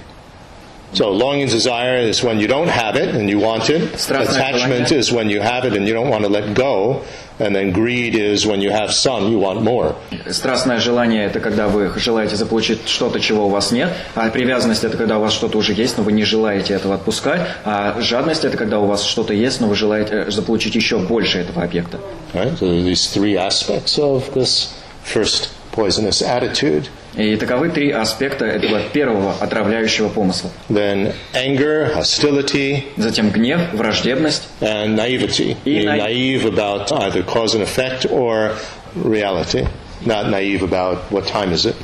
[0.92, 3.99] So longing, desire is when you don't have it and you want it.
[3.99, 4.99] Страстное Attachment желание.
[4.99, 7.03] is when you have it and you don't want to let go.
[7.38, 9.94] And then greed is when you have some, you want more.
[10.31, 13.90] Страстное желание– это когда вы желаете заполучить что-то, чего у вас нет.
[14.14, 17.42] А привязанность– это когда у вас что-то уже есть, но вы не желаете этого отпускать.
[17.64, 21.40] А жадность– это когда у вас что-то есть, но вы желаете э, заполучить еще больше
[21.40, 21.99] этого объекта.
[22.33, 22.59] Right?
[22.59, 24.72] So these three aspects of this
[25.05, 26.88] first poisonous attitude.
[27.16, 30.50] И таковы три аспекта этого первого отравляющего помысла.
[30.68, 35.57] Then anger, hostility, Затем гнев, враждебность and naivety.
[35.64, 38.55] И Being naive about either cause and effect or
[38.94, 39.66] reality.
[40.05, 41.76] Not naive about what time is it.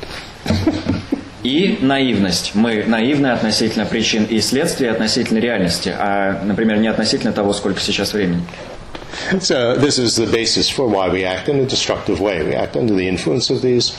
[1.43, 2.51] И наивность.
[2.53, 8.13] Мы наивны относительно причин и следствий, относительно реальности, а, например, не относительно того, сколько сейчас
[8.13, 8.43] времени.
[9.41, 12.43] So this is the basis for why we act in a destructive way.
[12.43, 13.93] We act under the influence of these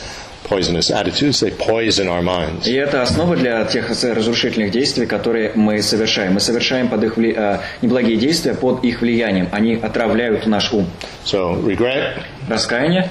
[0.49, 1.41] poisonous attitudes.
[1.41, 2.67] They poison our minds.
[2.67, 6.35] И это основа для тех разрушительных действий, которые мы совершаем.
[6.35, 9.49] Мы совершаем под их вли- э, неблагие действия под их влиянием.
[9.53, 10.87] Они отравляют наш ум.
[11.25, 13.09] So regret, Раскаяние,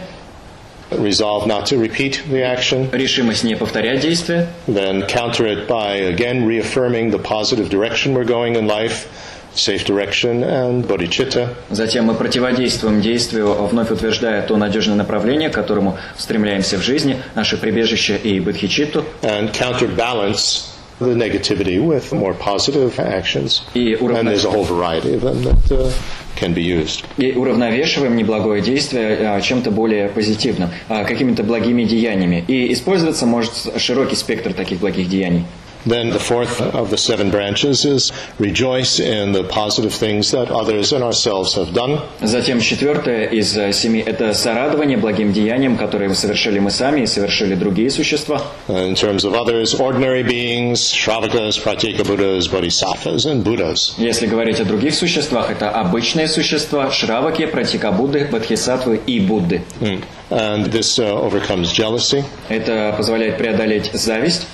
[0.92, 6.46] resolve not to repeat the action, решимость не повторять действия, then counter it by again
[6.46, 9.08] reaffirming the positive direction we're going in life,
[9.56, 11.50] safe direction and bodhicitta.
[11.70, 17.58] Затем мы противодействуем действию, вновь утверждая то надежное направление, к которому стремляемся в жизни, наше
[17.58, 23.64] прибежище и бодхичитту, and counterbalance the negativity with more positive actions.
[23.74, 25.92] И And there's a whole variety of them that uh,
[26.36, 27.04] can be used.
[27.18, 32.44] и уравновешиваем неблагое действие а, чем-то более позитивным, а, какими-то благими деяниями.
[32.48, 35.46] И использоваться может широкий спектр таких благих деяний.
[35.86, 40.94] Then the fourth of the seven branches is rejoice in the positive things that others
[40.94, 42.00] and ourselves have done.
[42.22, 47.56] Затем четвертое из э, семи– это сорадование благим деяниям, которые совершили мы сами и совершили
[47.56, 48.42] другие существа.
[48.68, 53.96] In terms of others, ordinary beings, Shravakas, Pratyeka Buddhas, Bodhisattvas, and Buddhas.
[53.98, 59.62] Если говорить о других существах, это обычные существа, шраваки, пратикабудды, бодхисаттвы и Будды.
[59.82, 60.04] Mm.
[60.30, 62.24] And this uh, overcomes jealousy.
[62.50, 64.48] Это позволяет преодолеть зависть,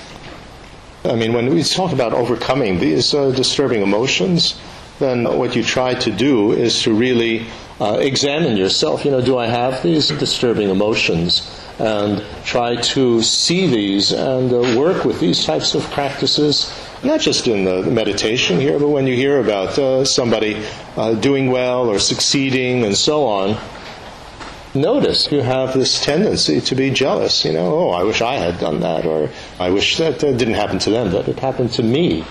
[1.06, 4.60] I mean, when we talk about overcoming these uh, disturbing emotions,
[5.00, 7.46] then what you try to do is to really
[7.80, 9.06] uh, examine yourself.
[9.06, 11.50] You know, do I have these disturbing emotions?
[11.80, 16.70] And try to see these and uh, work with these types of practices,
[17.02, 20.62] not just in the meditation here, but when you hear about uh, somebody
[20.98, 23.58] uh, doing well or succeeding and so on,
[24.79, 27.45] notice you have this tendency to be jealous.
[27.45, 30.55] You know, oh, I wish I had done that, or I wish that, that didn't
[30.55, 32.25] happen to them, but it happened to me,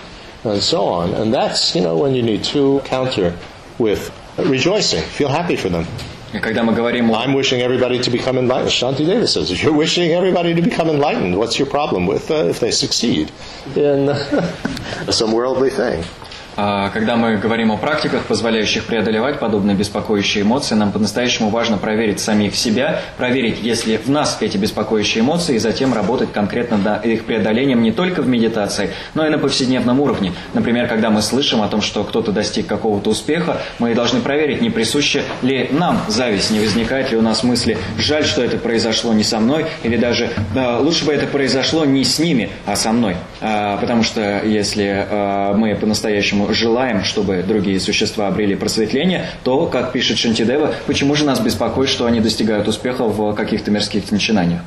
[0.43, 1.13] and so on.
[1.13, 3.37] And that's, you know, when you need to counter
[3.77, 5.85] with rejoicing, feel happy for them.
[6.33, 7.19] И когда мы говорим о...
[7.19, 8.71] I'm wishing everybody to become enlightened.
[8.71, 12.45] Shanti Deva says, if you're wishing everybody to become enlightened, what's your problem with uh,
[12.45, 13.31] if they succeed
[13.75, 14.11] in
[15.11, 16.03] some worldly thing?
[16.60, 22.18] А, Когда мы говорим о практиках, позволяющих преодолевать подобные беспокоящие эмоции, нам по-настоящему важно проверить
[22.18, 27.06] самих себя, проверить, есть ли в нас эти беспокоящие эмоции, и затем работать конкретно над
[27.06, 30.32] их преодолением не только в медитации, но и на повседневном уровне.
[30.52, 34.70] Например, когда мы слышим о том, что кто-то достиг какого-то успеха, мы должны проверить, не
[34.70, 39.22] присуща ли нам зависть, не возникает ли у нас мысли «жаль, что это произошло не
[39.22, 43.16] со мной», или даже «Да, «лучше бы это произошло не с ними, а со мной».
[43.40, 49.92] А, Потому что если а, мы по-настоящему желаем, чтобы другие существа обрели просветление, то, как
[49.92, 54.60] пишет Шантидева, почему же нас беспокоит, что они достигают успеха в каких-то мирских начинаниях?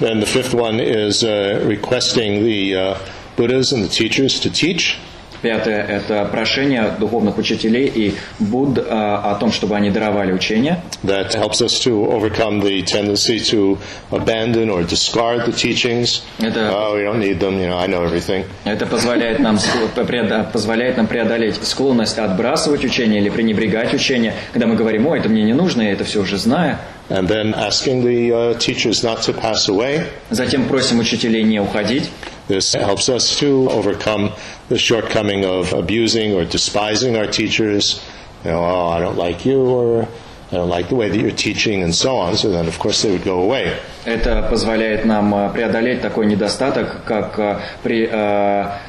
[0.00, 2.98] Then the fifth one is uh, requesting the uh,
[3.36, 4.96] Buddhas and the teachers to teach.
[5.42, 10.80] Пятое– это прошение духовных учителей и Будд а, о том, чтобы они даровали учения.
[11.04, 13.78] That helps us to overcome the tendency to
[14.10, 16.22] abandon or discard the teachings.
[16.40, 17.60] Это- Oh, we don't need them.
[17.60, 18.44] You know, I know everything.
[18.64, 19.58] Это позволяет нам,
[19.96, 25.28] преодо- позволяет нам преодолеть склонность отбрасывать учения или пренебрегать учения, когда мы говорим, о, это
[25.28, 26.78] мне не нужно, я это все уже знаю.
[27.09, 30.09] And then asking the uh, teachers not to pass away.
[30.29, 32.09] Затем просим учителей не уходить.
[32.47, 34.31] This helps us to overcome
[34.67, 38.03] the shortcoming of abusing or despising our teachers.
[38.43, 40.07] You know, oh, I don't like you, or
[40.51, 42.35] I don't like the way that you're teaching, and so on.
[42.35, 43.77] So then, of course, they would go away.
[44.05, 48.79] Это позволяет нам а, преодолеть такой недостаток, как а, при а,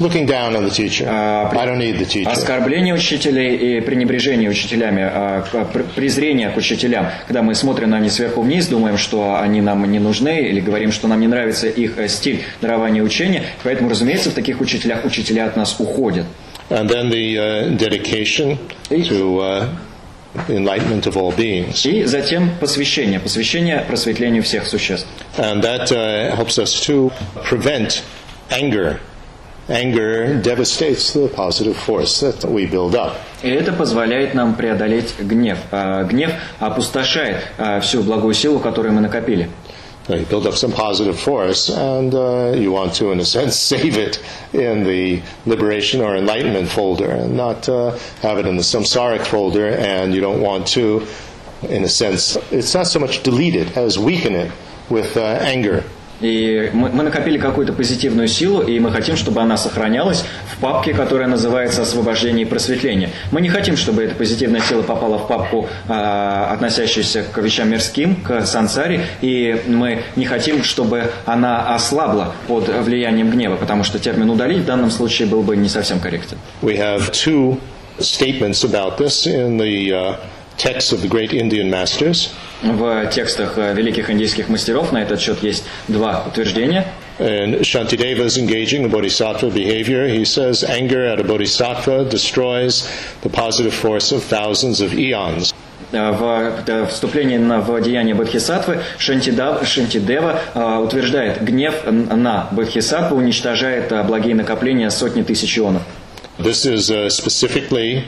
[0.00, 1.06] Looking down on the teacher.
[1.06, 2.30] А, I don't need the teacher.
[2.30, 5.44] оскорбление учителей и пренебрежение учителями, а,
[5.94, 9.98] презрение к учителям, когда мы смотрим на них сверху вниз, думаем, что они нам не
[9.98, 14.32] нужны, или говорим, что нам не нравится их э, стиль дарования учения, поэтому, разумеется, в
[14.32, 16.24] таких учителях учителя от нас уходят.
[16.70, 18.58] And then the uh, dedication
[18.88, 19.68] to uh,
[20.48, 21.84] enlightenment of all beings.
[21.84, 25.06] И затем посвящение, посвящение просветлению всех существ.
[25.36, 27.12] And that uh, helps us to
[27.44, 28.02] prevent
[28.48, 28.98] anger.
[29.67, 33.15] Anger devastates the positive force that we build up.
[33.41, 35.57] И это позволяет нам преодолеть гнев.
[35.71, 39.49] А Гнев опустошает а, всю благую силу, которую мы накопили.
[40.07, 43.55] So you build up some positive force, and uh, you want to, in a sense,
[43.57, 48.61] save it in the liberation or enlightenment folder, and not uh, have it in the
[48.61, 49.69] samsaric folder.
[49.69, 51.07] And you don't want to,
[51.67, 54.51] in a sense, it's not so much delete it as weaken it
[54.91, 55.83] with uh, anger.
[56.20, 60.92] И мы, мы накопили какую-то позитивную силу, и мы хотим, чтобы она сохранялась в папке,
[60.92, 63.10] которая называется «Освобождение и просветление».
[63.30, 68.16] Мы не хотим, чтобы эта позитивная сила попала в папку, а, относящуюся к вещам мирским,
[68.16, 74.30] к сансаре, и мы не хотим, чтобы она ослабла под влиянием гнева, потому что термин
[74.30, 76.38] «удалить» в данном случае был бы не совсем корректен.
[76.62, 77.58] We have two
[77.98, 80.16] statements about this in the uh,
[80.60, 82.30] texts of the great Indian masters.
[82.62, 86.84] В текстах э, великих индийских мастеров на этот счет есть два утверждения.
[87.18, 90.06] And Shantideva is engaging in bodhisattva behavior.
[90.08, 92.86] He says anger at a bodhisattva destroys
[93.22, 95.54] the positive force of thousands of eons.
[95.92, 100.40] Э, В э, вступлении на, в деяние Бодхисаттвы Шантидав- Шантидева
[100.84, 105.82] утверждает, гнев на Бодхисаттву уничтожает благие накопления сотни тысяч ионов.
[106.38, 108.04] This is specifically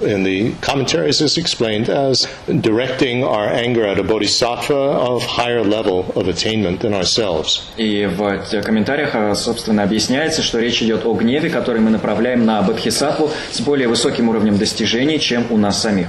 [0.00, 2.26] in the commentaries is explained as
[2.60, 7.62] directing our anger at a bodhisattva of higher level of attainment than ourselves.
[7.76, 12.44] И в т- комментариях, э, собственно, объясняется, что речь идет о гневе, который мы направляем
[12.44, 16.08] на Бодхисаттву с более высоким уровнем достижений, чем у нас самих.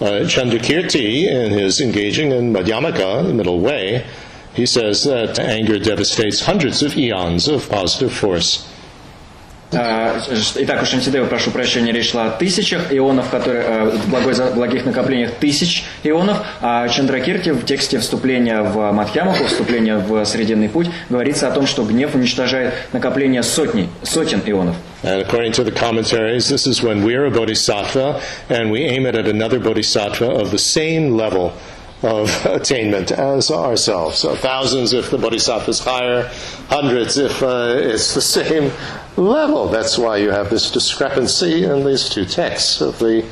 [0.00, 4.04] Uh, Chandrakirti, in his engaging in Madhyamaka, the middle way,
[4.54, 8.64] he says that anger devastates hundreds of eons of positive force.
[9.73, 10.21] А,
[10.55, 15.31] Итак, у Шантидева, прошу прощения, речь шла о тысячах ионов, которые, в благой, благих накоплениях
[15.31, 21.51] тысяч ионов, а Чандракирти в тексте вступления в Мадхьямаху, вступления в Срединный путь, говорится о
[21.51, 24.75] том, что гнев уничтожает накопление сотни, сотен ионов.
[25.03, 29.15] And according to the commentaries, this is when we're a bodhisattva and we aim it
[29.15, 31.53] at another bodhisattva of the same level
[32.03, 34.19] of attainment as ourselves.
[34.19, 36.31] So thousands if the bodhisattva is higher,
[36.69, 38.71] hundreds if uh, it's the same
[39.17, 39.67] level.
[39.67, 43.25] That's why you have this discrepancy in these two texts of the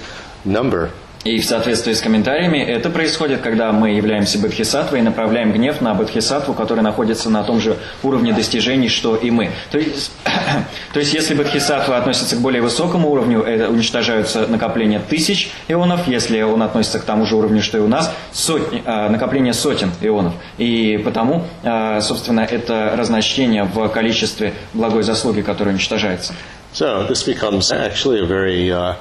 [0.43, 0.91] number.
[1.25, 5.95] И в соответствии с комментариями это происходит, когда мы являемся бодхисаттвой и направляем гнев на
[5.95, 9.49] бодхисаттву, который находится на том же уровне достижений, что и мы.
[9.71, 10.11] То есть,
[10.93, 16.43] то есть если бодхисаттва относится к более высокому уровню, это уничтожаются накопления тысяч ионов, если
[16.43, 20.33] он относится к тому же уровню, что и у нас, сотни, а, накопление сотен ионов.
[20.59, 26.35] И потому, а, собственно, это разночтение в количестве благой заслуги, которая уничтожается.
[26.71, 28.93] So this becomes actually a very uh,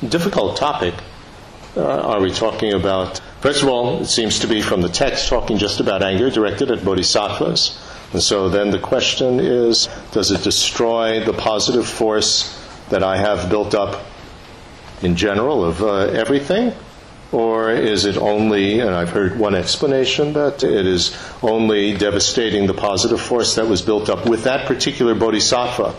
[0.00, 0.94] difficult topic.
[1.76, 3.18] Uh, are we talking about?
[3.40, 6.70] First of all, it seems to be from the text talking just about anger directed
[6.70, 7.80] at bodhisattvas.
[8.12, 12.60] And so then the question is does it destroy the positive force
[12.90, 14.06] that I have built up
[15.02, 16.72] in general of uh, everything?
[17.32, 22.74] Or is it only, and I've heard one explanation, that it is only devastating the
[22.74, 25.96] positive force that was built up with that particular bodhisattva?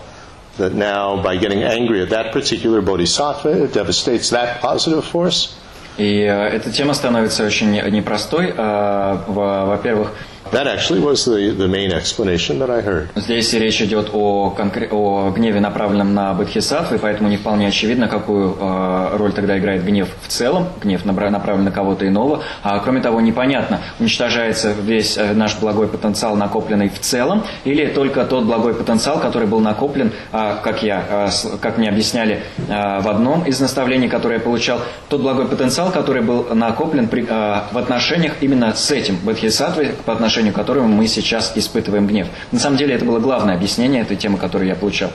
[0.55, 5.59] That now, by getting angry at that particular bodhisattva, it devastates that positive force?
[5.98, 8.54] И э, эта тема становится очень непростой.
[8.56, 10.12] Э, во-первых,
[10.52, 13.10] That actually was the, the main explanation that I heard.
[13.16, 18.56] Здесь речь идет о, конкре- о гневе, направленном на Бодхисаттвы, поэтому не вполне очевидно, какую
[18.60, 22.43] э, роль тогда играет гнев в целом, гнев направлен на кого-то иного.
[22.62, 28.24] А кроме того, непонятно, уничтожается весь э, наш благой потенциал, накопленный в целом, или только
[28.24, 33.10] тот благой потенциал, который был накоплен, э, как я, э, как мне объясняли э, в
[33.10, 34.80] одном из наставлений, которое я получал,
[35.10, 40.14] тот благой потенциал, который был накоплен при, э, в отношениях именно с этим Бодхисаттвой по
[40.14, 42.28] отношению отношению к которому мы сейчас испытываем гнев.
[42.52, 45.12] На самом деле это было главное объяснение этой темы, которую я получал.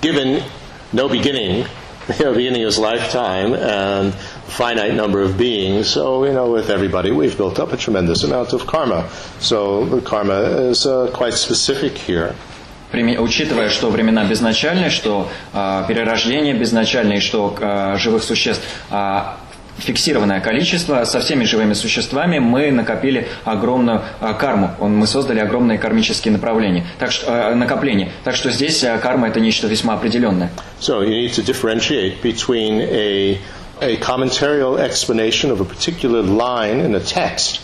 [0.00, 0.42] Given
[0.92, 1.66] no beginning,
[2.20, 4.14] know, beginning is lifetime and
[4.46, 5.88] finite number of beings.
[5.88, 9.04] So, you know, with everybody, we've built up a tremendous amount of karma.
[9.40, 12.34] So the karma is uh, quite specific here.
[12.92, 19.20] Учитывая, что времена безначальные, что э, перерождение безначальное, что э, живых существ э,
[19.78, 21.04] фиксированное количество.
[21.04, 24.70] Со всеми живыми существами мы накопили огромную а, карму.
[24.80, 28.10] Мы создали огромные кармические направления, так что, а, накопления.
[28.24, 30.50] Так что здесь а, карма это нечто весьма определенное.
[30.80, 33.38] So you need to differentiate between a,
[33.80, 37.60] a commentarial explanation of a particular line in a text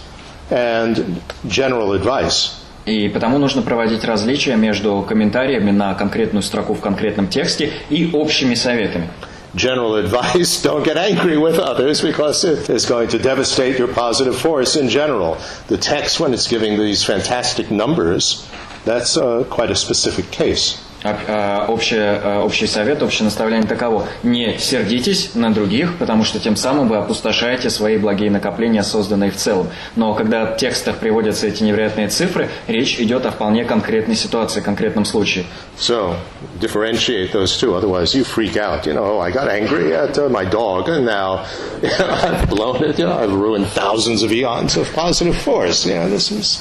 [0.50, 2.52] and general advice.
[2.84, 8.54] И потому нужно проводить различия между комментариями на конкретную строку в конкретном тексте и общими
[8.54, 9.08] советами
[9.54, 14.38] general advice don't get angry with others because it is going to devastate your positive
[14.38, 15.38] force in general.
[15.68, 18.48] The text, when it's giving these fantastic numbers,
[18.84, 20.82] that's uh, quite a specific case.
[21.04, 24.06] Общее, общий совет, общее наставление таково.
[24.22, 29.36] Не сердитесь на других, потому что тем самым вы опустошаете свои благие накопления, созданные в
[29.36, 29.68] целом.
[29.96, 35.04] Но когда в текстах приводятся эти невероятные цифры, речь идет о вполне конкретной ситуации, конкретном
[35.04, 35.44] случае.
[35.78, 36.16] So,
[36.60, 38.86] differentiate those two, otherwise you freak out.
[38.86, 41.44] You know, I got angry at uh, my dog, and now
[41.82, 42.98] I've blown it.
[42.98, 45.86] You know, I've ruined thousands of eons of positive force.
[45.86, 46.60] You know, this is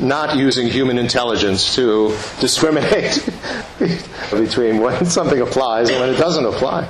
[0.00, 3.22] not using human intelligence to discriminate
[4.30, 6.86] between when something applies and when it doesn't apply.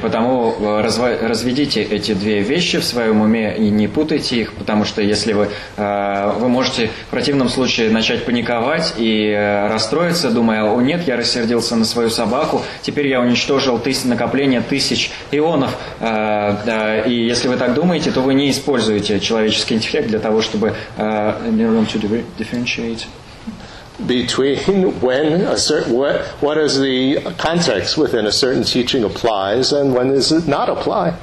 [0.00, 5.32] Потому разведите эти две вещи в своем уме и не путайте их, потому что если
[5.32, 11.76] вы, вы можете в противном случае начать паниковать и расстроиться, думая, о нет, я рассердился
[11.76, 18.10] на свою собаку, теперь я уничтожил тысяч, накопление тысяч ионов, и если вы так думаете,
[18.10, 20.74] то вы не используете человеческий интеллект для того, чтобы
[22.46, 23.06] differentiate
[24.06, 29.94] between when a certain what what is the context within a certain teaching applies and
[29.94, 31.18] when does it not apply.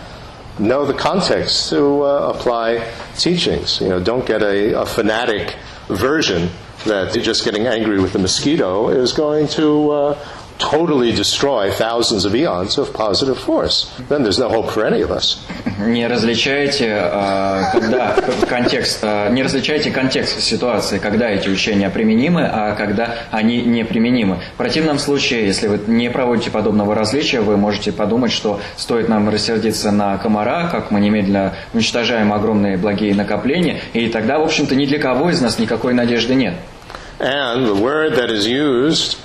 [0.60, 3.82] Know the context to uh, apply teachings.
[3.82, 5.56] You know, don't get a, a fanatic
[5.88, 6.50] version
[6.86, 10.28] that just getting angry with the mosquito is going to uh,
[10.58, 13.92] totally destroy thousands of eons of positive force.
[14.10, 15.40] Then there's no hope for any of us.
[15.80, 17.10] Не различаете,
[17.72, 18.16] когда
[18.48, 24.40] контекст, не различаете контекст ситуации, когда эти учения применимы, а когда они не применимы.
[24.54, 29.30] В противном случае, если вы не проводите подобного различия, вы можете подумать, что стоит нам
[29.30, 34.86] рассердиться на комара, как мы немедленно уничтожаем огромные благие накопления, и тогда, в общем-то, ни
[34.86, 36.54] для кого из нас никакой надежды нет.
[37.20, 39.18] And the word that is used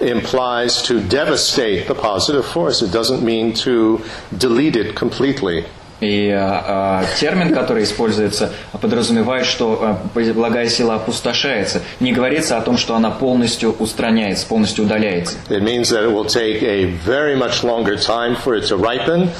[0.00, 2.82] implies to devastate the positive force.
[2.82, 4.00] It doesn't mean to
[4.36, 5.66] delete it completely.
[6.00, 8.50] И а, а, термин, который используется,
[8.80, 11.82] подразумевает, что а, благая сила опустошается.
[12.00, 15.36] Не говорится о том, что она полностью устраняется, полностью удаляется.
[15.50, 19.30] It means that it will take a very much longer time for it to ripen,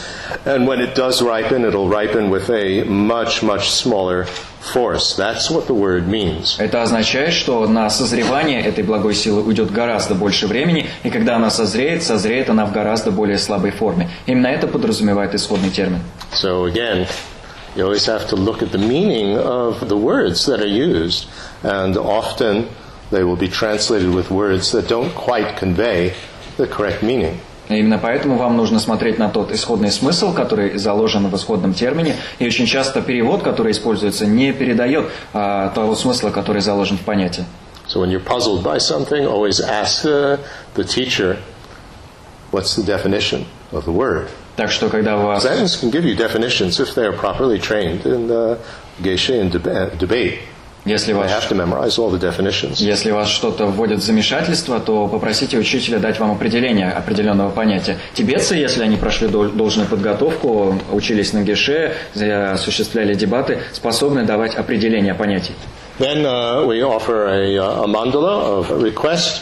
[0.44, 4.26] and when it does ripen, it'll ripen with a much, much smaller
[4.64, 5.16] force.
[5.16, 6.58] That's what the word means.
[6.58, 11.50] Это означает, что на созревание этой благой силы уйдет гораздо больше времени, и когда она
[11.50, 14.10] созреет, созреет она в гораздо более слабой форме.
[14.26, 16.00] Именно это подразумевает исходный термин.
[16.32, 17.06] So again,
[17.76, 21.26] you always have to look at the meaning of the words that are used,
[21.62, 22.68] and often
[23.10, 26.14] they will be translated with words that don't quite convey
[26.56, 27.40] the correct meaning.
[27.69, 32.15] И именно поэтому вам нужно смотреть на тот исходный смысл, который заложен в исходном термине.
[32.39, 37.45] И очень часто перевод, который используется, не передает а, того смысла, который заложен в понятии.
[37.87, 40.39] So when you're puzzled by something, always ask the,
[40.73, 41.37] the teacher,
[42.51, 44.29] what's the definition of the word?
[44.55, 45.43] Так что, когда вас...
[45.43, 48.57] Sentence can give you definitions if they are properly trained in the
[49.01, 50.39] Geshe and debate.
[50.85, 51.31] Если вас,
[52.79, 57.97] если вас что-то вводит в замешательство, то попросите учителя дать вам определение определенного понятия.
[58.13, 65.15] Тибетцы, если они прошли дол- должную подготовку, учились на геше, осуществляли дебаты, способны давать определение
[65.15, 65.55] понятий.
[65.97, 69.41] Then uh, we offer a, uh, a mandala of request.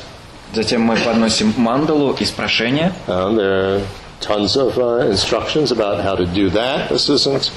[0.53, 2.93] Затем мы подносим мандалу из прошения.
[3.07, 3.81] Are
[4.23, 6.89] tons of uh, instructions about how to do that.
[6.89, 7.51] This isn't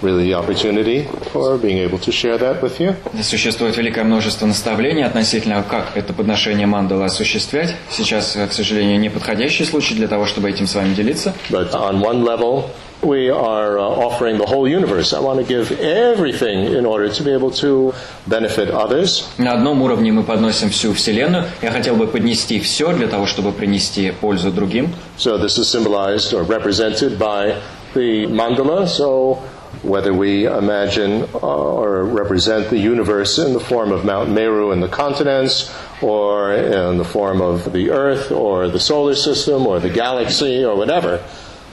[0.00, 2.94] really the opportunity for being able to share that with you.
[3.22, 7.74] Существует великое множество наставлений относительно, как это подношение мандалы осуществлять.
[7.90, 11.34] Сейчас, к сожалению, не подходящий случай для того, чтобы этим с вами делиться.
[11.50, 12.70] But on one level,
[13.01, 15.13] we are uh, offering the whole universe.
[15.13, 17.93] I want to give everything in order to be able to
[18.27, 19.27] benefit others.
[19.37, 21.45] На одном уровне мы подносим всю Вселенную.
[21.61, 24.93] Я хотел бы поднести все для того, чтобы принести пользу другим.
[25.17, 27.61] So this is symbolized or represented by
[27.93, 28.87] the mandala.
[28.87, 29.39] So
[29.81, 34.83] whether we imagine uh, or represent the universe in the form of Mount Meru and
[34.83, 39.89] the continents, or in the form of the Earth, or the solar system, or the
[39.89, 41.23] galaxy, or whatever,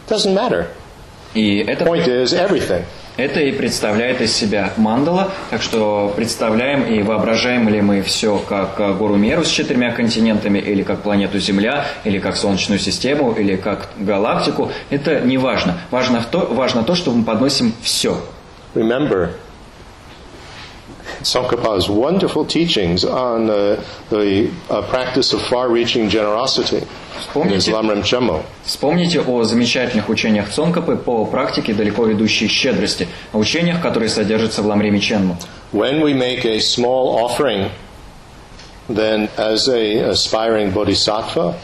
[0.06, 0.70] doesn't matter.
[1.33, 2.83] И это, Point is everything.
[3.17, 5.31] это и представляет из себя мандала.
[5.49, 10.59] Так что представляем и воображаем ли мы все как э, гору Меру с четырьмя континентами,
[10.59, 14.71] или как планету Земля, или как Солнечную систему, или как галактику.
[14.89, 15.77] Это не важно.
[15.89, 18.17] Важно то, важно то что мы подносим все.
[18.75, 19.31] Remember,
[21.22, 26.86] Tsongkhapa's wonderful teachings on uh, the uh, practice of far-reaching generosity in
[27.20, 28.42] Вспомните, Islam Ramchamo.
[28.64, 34.66] вспомните о замечательных учениях Цонкапы по практике далеко ведущей щедрости, о учениях, которые содержатся в
[34.66, 35.36] Ламреме Ченму.
[35.72, 37.70] When we make a small offering,
[38.88, 41.58] then as a aspiring bodhisattva,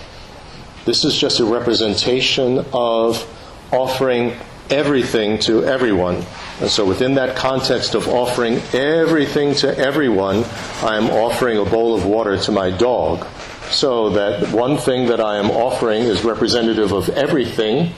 [0.85, 3.25] this is just a representation of
[3.71, 4.35] offering
[4.71, 6.25] everything to everyone.
[6.60, 10.44] And so within that context of offering everything to everyone,
[10.82, 13.28] I am offering a bowl of water to my dog.
[13.70, 17.92] So that one thing that I am offering is representative of everything,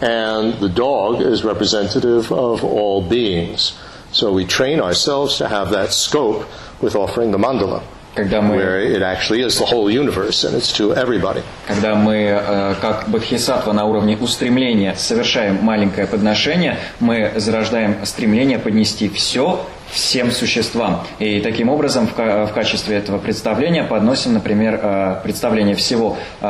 [0.00, 3.76] and the dog is representative of all beings.
[4.12, 6.46] So we train ourselves to have that scope
[6.80, 7.82] with offering the mandala,
[8.18, 11.40] Когда мы where it actually is the whole universe and it's to everybody.
[11.68, 19.08] Когда мы, э, как бодхисаттва на уровне устремления, совершаем маленькое подношение, мы зарождаем стремление поднести
[19.08, 21.06] все всем существам.
[21.18, 26.44] И таким образом в, в качестве этого представления подносим, например, э, представление всего, э,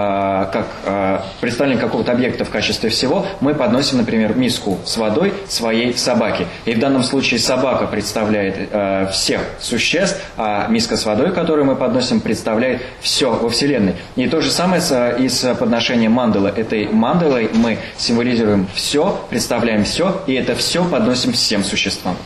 [0.53, 5.97] как э, представление какого-то объекта в качестве всего, мы подносим, например, миску с водой своей
[5.97, 6.47] собаке.
[6.64, 8.68] И в данном случае собака представляет
[9.12, 13.95] всех существ, а миска с водой, которую мы подносим, представляет все во Вселенной.
[14.16, 14.82] И то же самое
[15.18, 16.53] и с подношением мандалы.
[16.55, 22.16] Этой мандалой мы символизируем все, представляем все, и это все подносим всем существам.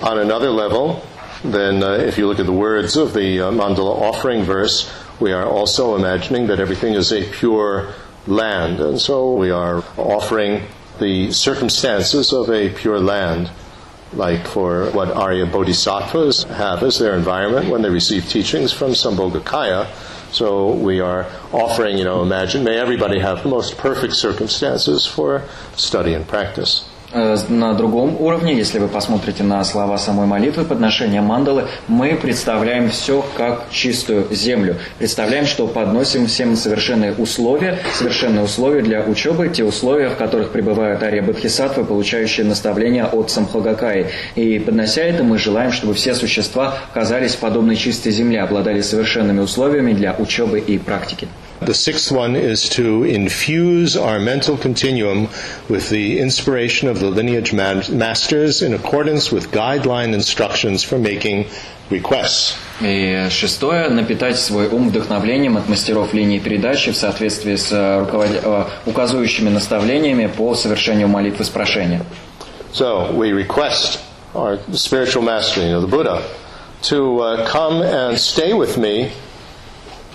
[0.00, 1.04] On another level,
[1.42, 5.32] then uh, if you look at the words of the uh, mandala offering verse, we
[5.32, 7.94] are also imagining that everything is a pure
[8.26, 8.78] land.
[8.78, 10.62] And so we are offering
[11.00, 13.50] the circumstances of a pure land,
[14.12, 19.88] like for what Arya Bodhisattvas have as their environment when they receive teachings from Sambhogakaya.
[20.30, 25.42] So we are offering, you know, imagine, may everybody have the most perfect circumstances for
[25.74, 26.88] study and practice.
[27.10, 32.90] Э, На другом уровне, если вы посмотрите на слова самой молитвы, подношения мандалы, мы представляем
[32.90, 34.76] все как чистую землю.
[34.98, 41.02] Представляем, что подносим всем совершенные условия, совершенные условия для учебы, те условия, в которых пребывают
[41.02, 44.08] ария бодхисаттвы, получающие наставления от Самхагакаи.
[44.34, 49.94] И поднося это, мы желаем, чтобы все существа оказались подобной чистой земле, обладали совершенными условиями
[49.94, 51.26] для учебы и практики.
[51.65, 55.29] The sixth one is to infuse our mental continuum
[55.69, 61.45] with the inspiration of the lineage masters in accordance with guideline instructions for making
[61.89, 62.55] requests.
[62.81, 68.67] И шестое – напитать свой ум вдохновлением от мастеров линии передачи в соответствии с руковод...
[68.85, 72.01] указывающими наставлениями по совершению молитвы с прошения.
[72.73, 73.99] So we request
[74.33, 76.23] our spiritual master, you know, the Buddha,
[76.81, 79.11] to uh, come and stay with me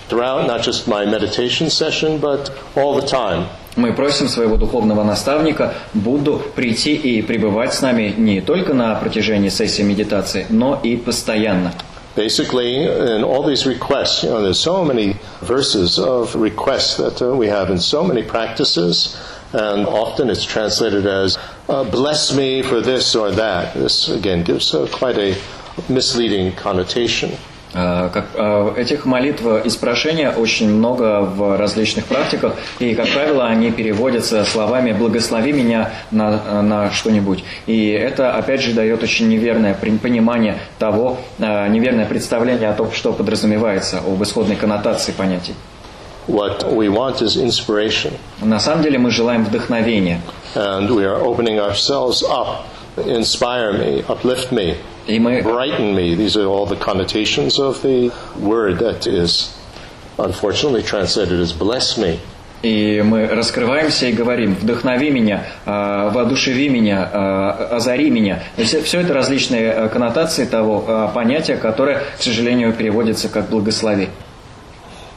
[0.09, 3.47] throughout not just my meditation session, but all the time.
[3.77, 9.51] Мы просим своего духовного наставника Будду прийти и пребывать с нами не только на протяжении
[9.51, 11.73] сессии медитации, но и постоянно.
[12.17, 17.37] Basically, in all these requests, you know, there's so many verses of requests that uh,
[17.37, 19.17] we have in so many practices,
[19.53, 24.75] and often it's translated as uh, "bless me for this or that." This again gives
[24.75, 25.37] uh, quite a
[25.89, 27.39] misleading connotation.
[27.74, 33.48] Э, как, э, этих молитв из прошения очень много в различных практиках, и, как правило,
[33.48, 37.44] они переводятся словами «благослови меня на, на что-нибудь».
[37.66, 43.12] И это, опять же, дает очень неверное понимание того, э, неверное представление о том, что
[43.12, 45.56] подразумевается, об исходной коннотации понятий.
[46.28, 48.14] What we want is inspiration.
[48.42, 50.22] На самом деле мы желаем вдохновения.
[50.56, 52.66] And we are opening ourselves up.
[52.98, 54.78] Inspire me, uplift me.
[55.08, 55.42] И мы...
[55.42, 56.16] Brighten me.
[56.16, 59.58] These are all the connotations of the word that is
[60.18, 62.20] unfortunately translated as bless me.
[62.62, 67.04] И мы раскрываемся и говорим, вдохнови меня, воодушеви меня,
[67.70, 68.42] озари меня.
[68.56, 74.08] Все, все это различные коннотации того понятия, которое, к сожалению, переводится как благослови.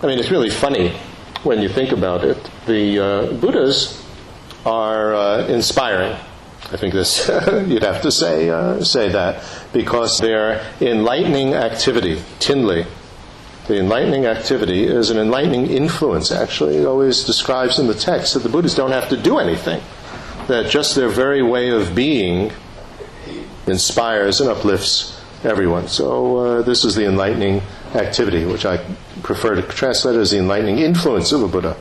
[0.02, 0.92] I mean, it's really funny
[1.44, 2.36] when you think about it.
[2.66, 4.02] The uh, Buddhas
[4.64, 6.16] are uh, inspiring.
[6.72, 7.28] I think this
[7.68, 12.86] you'd have to say uh, say that because their enlightening activity, Tinley,
[13.68, 16.32] the enlightening activity is an enlightening influence.
[16.32, 19.80] Actually, it always describes in the text that the Buddhists don't have to do anything;
[20.48, 22.50] that just their very way of being
[23.66, 25.86] inspires and uplifts everyone.
[25.86, 27.62] So uh, this is the enlightening
[27.94, 28.78] activity, which I
[29.22, 31.76] prefer to translate as the enlightening influence of a Buddha.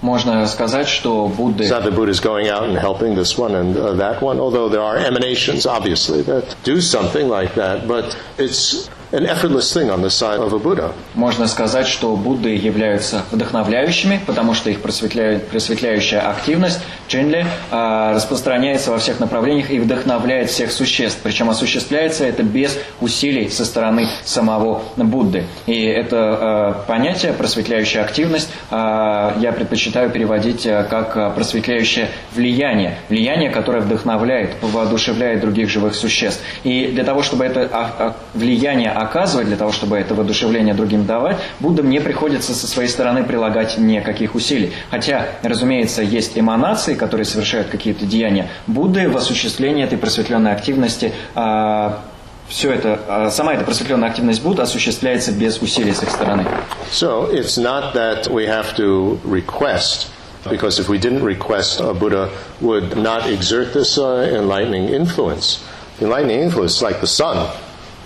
[0.00, 1.64] Можно сказать, что Будды...
[1.64, 4.40] It's not that Buddha is going out and helping this one and uh, that one,
[4.40, 9.89] although there are emanations, obviously, that do something like that, but it's an effortless thing
[9.89, 10.91] on the side of a Buddha.
[11.15, 19.19] Можно сказать, что Будды являются вдохновляющими, потому что их просветляющая активность, Чинли, распространяется во всех
[19.19, 21.19] направлениях и вдохновляет всех существ.
[21.23, 25.45] Причем осуществляется это без усилий со стороны самого Будды.
[25.67, 32.97] И это понятие, просветляющая активность, я предпочитаю переводить как просветляющее влияние.
[33.07, 36.41] Влияние, которое вдохновляет, воодушевляет других живых существ.
[36.63, 41.83] И для того, чтобы это влияние оказывать, для того, чтобы это воодушевление другим давать, Будда
[41.83, 44.73] мне приходится со своей стороны прилагать никаких усилий.
[44.89, 48.49] Хотя, разумеется, есть эманации, которые совершают какие-то деяния.
[48.67, 52.03] Будды в осуществлении этой просветленной активности а,
[52.47, 56.45] все это, сама эта просветленная активность Будды осуществляется без усилий с их стороны.
[56.91, 60.07] So it's not that we have to request,
[60.49, 62.29] because if we didn't request, a Buddha
[62.61, 65.61] would not exert this uh, enlightening influence.
[65.99, 67.47] The enlightening influence is like the sun.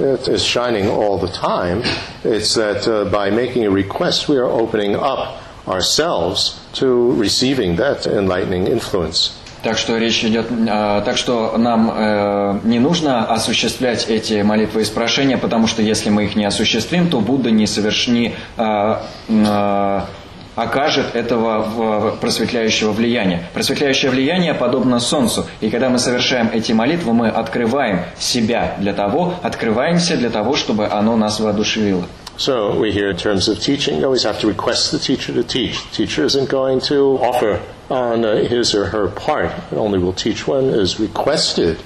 [0.02, 1.84] Is shining all the time.
[2.24, 8.08] It's that uh, by making a request, we are opening up ourselves to receiving that
[8.08, 9.38] enlightening influence.
[9.64, 14.86] Так что речь идет, э, так что нам э, не нужно осуществлять эти молитвы и
[14.86, 18.95] спрошения, потому что если мы их не осуществим, то Будда не совершни э,
[19.30, 20.02] э,
[20.56, 23.43] окажет этого просветляющего влияния.
[23.54, 25.45] Просветляющее влияние подобно солнцу.
[25.62, 30.88] И когда мы совершаем эти молитвы, мы открываем себя для того, открываемся для того, чтобы
[30.88, 32.06] оно нас воодушевило.
[32.38, 35.43] So we hear in terms of teaching, you always have to request the teacher to
[35.43, 35.84] teach.
[35.89, 39.52] The teacher isn't going to offer on uh, his or her part.
[39.72, 41.84] It only will teach when is requested.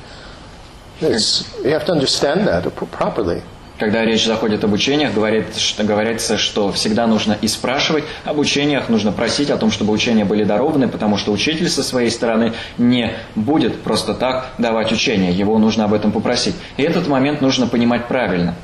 [1.02, 3.42] It's, you have to understand that properly.
[3.78, 8.88] Когда речь заходит об учениях, говорит, что, говорится, что всегда нужно и спрашивать об учениях,
[8.88, 13.12] нужно просить о том, чтобы учения были дарованы, потому что учитель со своей стороны не
[13.36, 16.56] будет просто так давать учения, его нужно об этом попросить.
[16.78, 18.56] И этот момент нужно понимать правильно.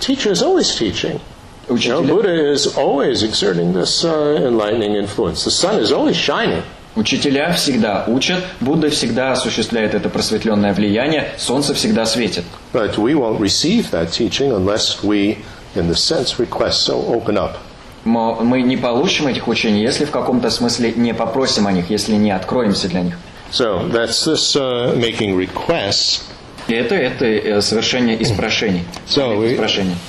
[0.00, 1.20] Teacher is always teaching.
[1.68, 5.44] You know, Buddha is always exerting this uh, enlightening influence.
[5.44, 6.64] The sun is always shining.
[6.94, 12.44] Учителя всегда учат, Будда всегда осуществляет это просветленное влияние, солнце всегда светит.
[12.72, 15.38] But we won't receive that teaching unless we,
[15.74, 17.56] in the sense, request so open up.
[18.04, 22.30] Мы не получим этих учений, если в каком-то смысле не попросим о них, если не
[22.30, 23.14] откроемся для них.
[23.52, 26.22] So that's this uh, making requests
[26.68, 28.84] это, это э, совершение испрошений.
[29.06, 29.56] So we,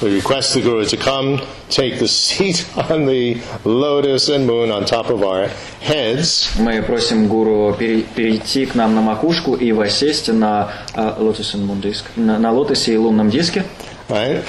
[0.02, 4.86] we request the Guru to come, take the seat on the lotus and moon on
[4.86, 5.50] top of our
[5.82, 11.56] heads, Мы просим гуру пере- перейти к нам на макушку и воссесть на, а, lotus
[11.56, 13.64] and moon на, на лотосе и лунном диске.
[14.10, 14.44] right?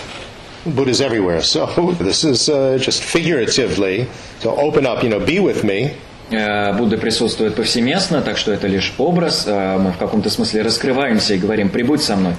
[0.67, 1.43] Buddha's everywhere.
[1.43, 1.67] So
[1.99, 4.07] this is uh, just figuratively
[4.41, 5.95] to open up, you know, be with me.
[6.31, 9.45] Э, Будда присутствует повсеместно, так что это лишь образ.
[9.47, 12.35] Э, Мы в каком-то смысле раскрываемся и говорим «прибудь со мной».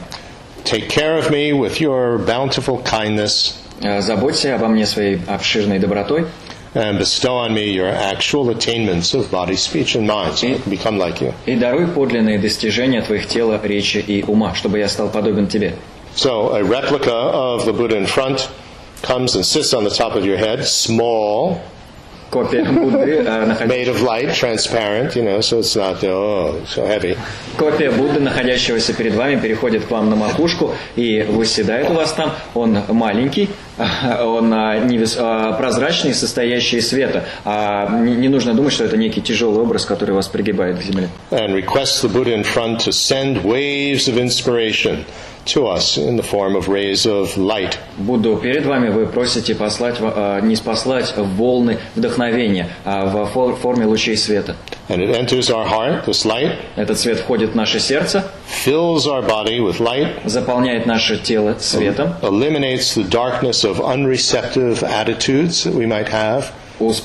[0.64, 6.26] Take care of me with your bountiful kindness Э, Заботься обо мне своей обширной добротой
[6.74, 10.70] and bestow on me your actual attainments of body, speech, and mind so I can
[10.70, 11.34] become like you.
[11.46, 15.76] и даруй подлинные достижения твоих тела, речи и ума, чтобы я стал подобен тебе.
[16.16, 18.50] So a replica of the Buddha in front
[19.02, 21.60] comes and sits on the top of your head, small,
[22.30, 26.86] Копия Будды, э, наход- made of light, transparent, you know, so it's not, oh, so
[26.86, 27.16] heavy.
[27.58, 32.32] Копия Будды, находящегося перед вами, переходит к вам на макушку и выседает у вас там.
[32.54, 37.26] Он маленький, он а, невес- а, прозрачный, состоящий из света.
[37.46, 41.10] А не не нужно думать, что это некий тяжелый образ, который вас пригибает к земле.
[41.32, 45.06] And request the Buddha in front to send waves of inspiration
[45.46, 47.78] to us in the form of rays of light.
[47.98, 53.86] Будду перед вами вы просите послать, а, не спаслать волны вдохновения, а в фор- форме
[53.86, 54.56] лучей света.
[54.90, 58.28] And it enters our heart, this light, Этот свет входит в наше сердце,
[58.66, 65.64] fills our body with light, заполняет наше тело светом, eliminates the darkness of unreceptive attitudes
[65.66, 66.46] that we might have,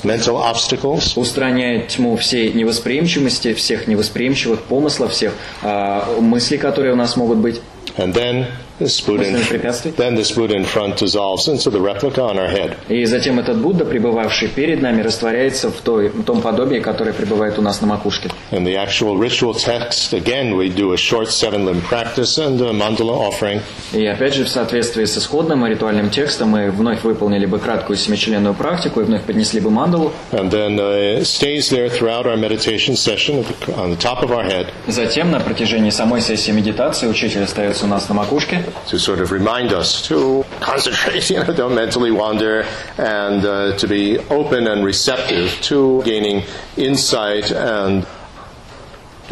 [0.03, 7.15] mental obstacles, устраняет тьму всей невосприимчивости, всех невосприимчивых помыслов, всех а, мыслей, которые у нас
[7.15, 7.61] могут быть.
[8.01, 9.91] And then this Buddha, in, Мысленных препятствий.
[9.91, 12.75] then this Buddha in front dissolves into the replica on our head.
[12.89, 17.57] И затем этот Будда, пребывавший перед нами, растворяется в, той, в том подобии, которое пребывает
[17.59, 18.29] у нас на макушке.
[18.51, 23.13] In the actual ritual text, again, we do a short seven-limb practice and a mandala
[23.29, 23.61] offering.
[23.93, 28.53] И опять же, в соответствии с исходным ритуальным текстом, мы вновь выполнили бы краткую семичленную
[28.53, 30.11] практику и вновь поднесли бы мандалу.
[30.31, 33.45] And then uh, it stays there throughout our meditation session
[33.77, 37.87] on the top of our head Затем, на протяжении самой сессии медитации, учитель остается у
[37.87, 42.63] нас на макушке, to sort of remind us to concentrate, you know, don't mentally wander,
[42.97, 46.43] and uh, to be open and receptive to gaining
[46.77, 48.05] insight and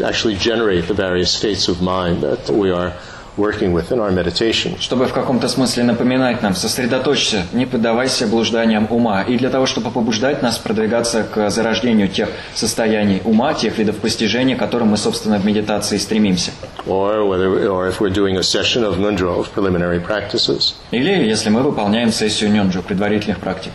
[0.04, 2.94] actually generate the various states of mind that we are
[3.40, 4.78] working with in our meditation.
[4.78, 9.22] чтобы в каком-то смысле напоминать нам, сосредоточься, не поддавайся блужданиям ума.
[9.22, 14.56] И для того, чтобы побуждать нас продвигаться к зарождению тех состояний ума, тех видов постижения,
[14.56, 16.50] к которым мы, собственно, в медитации стремимся.
[16.86, 20.74] Or whether, or if we're doing a session of nundro, of preliminary practices.
[20.90, 23.72] Или если мы выполняем сессию нёнджу, предварительных практик.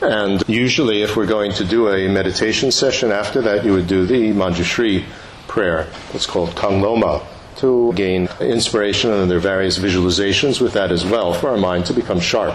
[0.00, 4.06] And usually, if we're going to do a meditation session after that, you would do
[4.06, 5.04] the Manjushri
[5.46, 5.86] prayer.
[6.14, 7.20] It's called Kangloma
[7.60, 11.86] to gain inspiration and there are various visualizations with that as well for our mind
[11.86, 12.54] to become sharp.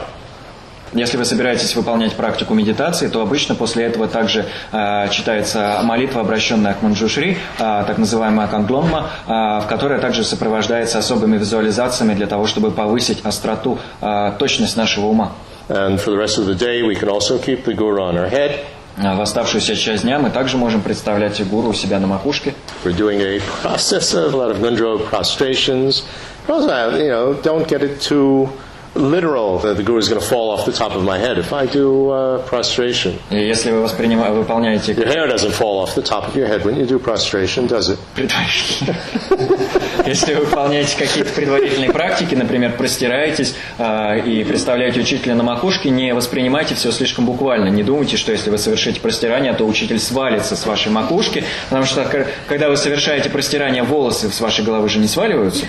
[0.93, 6.73] Если вы собираетесь выполнять практику медитации, то обычно после этого также э, читается молитва, обращенная
[6.73, 12.47] к Манджушри, э, так называемая Кангломма, э, в которой также сопровождается особыми визуализациями для того,
[12.47, 15.33] чтобы повысить остроту, э, точность нашего ума.
[15.67, 18.29] And for the rest of the day, we can also keep the guru on our
[18.29, 18.59] head.
[18.97, 22.53] А В оставшуюся часть дня мы также можем представлять гуру у себя на макушке.
[26.47, 28.49] Of you know, don't get it too
[28.95, 31.51] literal that the guru is going to fall off the top of my head if
[31.53, 33.19] I do uh, prostration.
[33.29, 36.63] И если вы воспринима- выполняете Your hair doesn't fall off the top of your head
[36.63, 37.99] when you do prostration, does it?
[40.05, 46.13] Если вы выполняете какие-то предварительные практики, например, простираетесь а, и представляете учителя на макушке, не
[46.13, 47.69] воспринимайте все слишком буквально.
[47.69, 52.05] Не думайте, что если вы совершите простирание, то учитель свалится с вашей макушки, потому что
[52.47, 55.65] когда вы совершаете простирание, волосы с вашей головы же не сваливаются.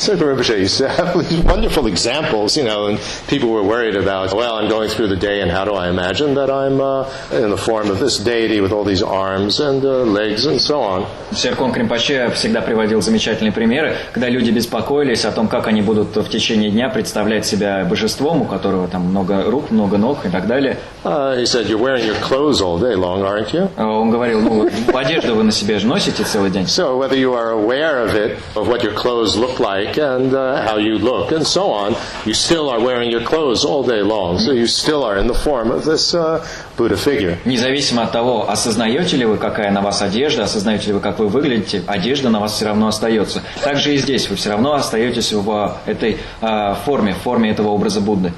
[0.00, 2.98] Circle Rinpoche have these wonderful examples, you know, and
[3.28, 6.32] people were worried about, well, I'm going through the day and how do I imagine
[6.36, 10.04] that I'm uh, in the form of this deity with all these arms and uh,
[10.04, 11.06] legs and so on.
[11.32, 16.30] Серкон Кримпаче всегда приводил замечательные примеры, когда люди беспокоились о том, как они будут в
[16.30, 20.78] течение дня представлять себя божеством, у которого там много рук, много ног и так далее.
[21.04, 23.68] Uh, he said, you're wearing your clothes all day long, aren't you?
[23.76, 26.64] А Он говорил, ну, одежду вы на себе же носите целый день.
[26.64, 30.62] So whether you are aware of it, of what your clothes look like and uh,
[30.62, 34.38] how you look and so on, you still are wearing your clothes all day long.
[34.38, 37.38] So you still are in the form of this uh, Buddha figure.
[37.44, 41.28] Независимо от того, осознаете ли вы, какая на вас одежда, осознаете ли вы, как вы
[41.28, 43.42] выглядите, одежда на вас все равно остается.
[43.62, 48.00] Также и здесь вы все равно остаетесь в этой а, форме, в форме этого образа
[48.00, 48.32] Будды.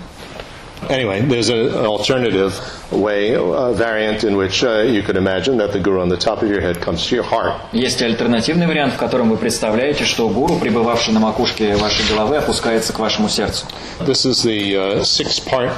[0.90, 2.54] Anyway, there's a, an alternative
[2.92, 6.44] way, a variant in which uh, you could imagine that the guru on the top
[6.44, 7.54] of your head comes to your heart.
[7.74, 12.94] Есть альтернативный вариант, в котором вы представляете, что гуру, пребывавший на макушке вашей головы, опускается
[12.94, 13.66] к вашему сердцу.
[14.02, 15.72] This is the uh, six-part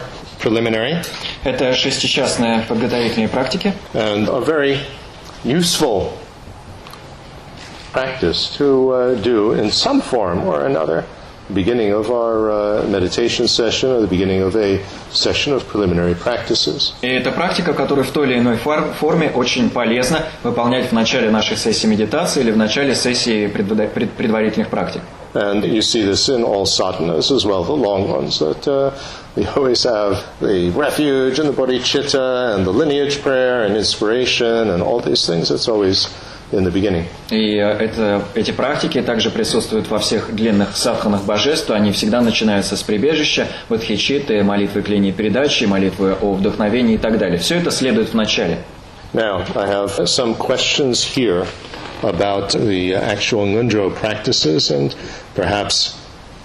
[0.44, 0.98] preliminary
[1.46, 3.74] Это шестичастные подготовительные практики.
[3.94, 4.80] and a very
[5.46, 6.12] useful
[7.94, 11.06] practice to uh, do in some form or another.
[11.52, 14.80] Beginning of our uh, meditation session or the beginning of a
[15.12, 16.94] session of preliminary practices.
[17.02, 21.32] И это практика, которую в той или иной фор- форме очень полезно выполнять в начале
[21.32, 25.02] нашей сессии медитации или в начале сессии предвода- пред- предварительных практик.
[25.34, 28.92] And you see this in all sadhanas as well, the long ones, that uh,
[29.36, 34.84] we always have the refuge and the bodhicitta and the lineage prayer and inspiration and
[34.84, 35.50] all these things.
[35.50, 36.08] It's always
[36.59, 37.05] in the beginning.
[37.31, 41.71] И э, это, эти практики также присутствуют во всех длинных садханах божеств.
[41.71, 47.19] Они всегда начинаются с прибежища, бодхичиты, молитвы к линии передачи, молитвы о вдохновении и так
[47.19, 47.39] далее.
[47.39, 48.59] Все это следует в начале.
[49.13, 51.47] Now, I have some questions here
[52.03, 54.95] about the actual Ngundro practices, and
[55.37, 55.95] perhaps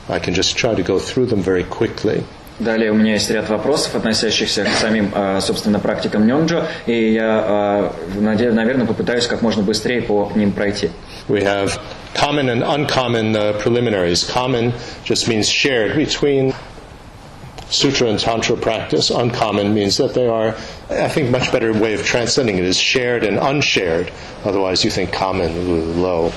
[0.08, 2.24] I can just try to go through them very quickly.
[2.61, 7.91] Далее у меня есть ряд вопросов, относящихся к самим, э, собственно, практикам Нёнджо, и я,
[8.17, 10.91] э, наде- наверное, попытаюсь как можно быстрее по ним пройти.
[11.29, 11.81] We have
[12.15, 14.23] common and uncommon uh, preliminaries.
[14.23, 14.73] Common
[15.05, 16.55] just means shared between
[17.71, 19.11] sutra and tantra practice.
[19.11, 20.55] Uncommon means that they are,
[20.91, 24.13] I think, much better way of transcending it is shared and unshared.
[24.45, 26.33] Otherwise, you think common, ooh, low.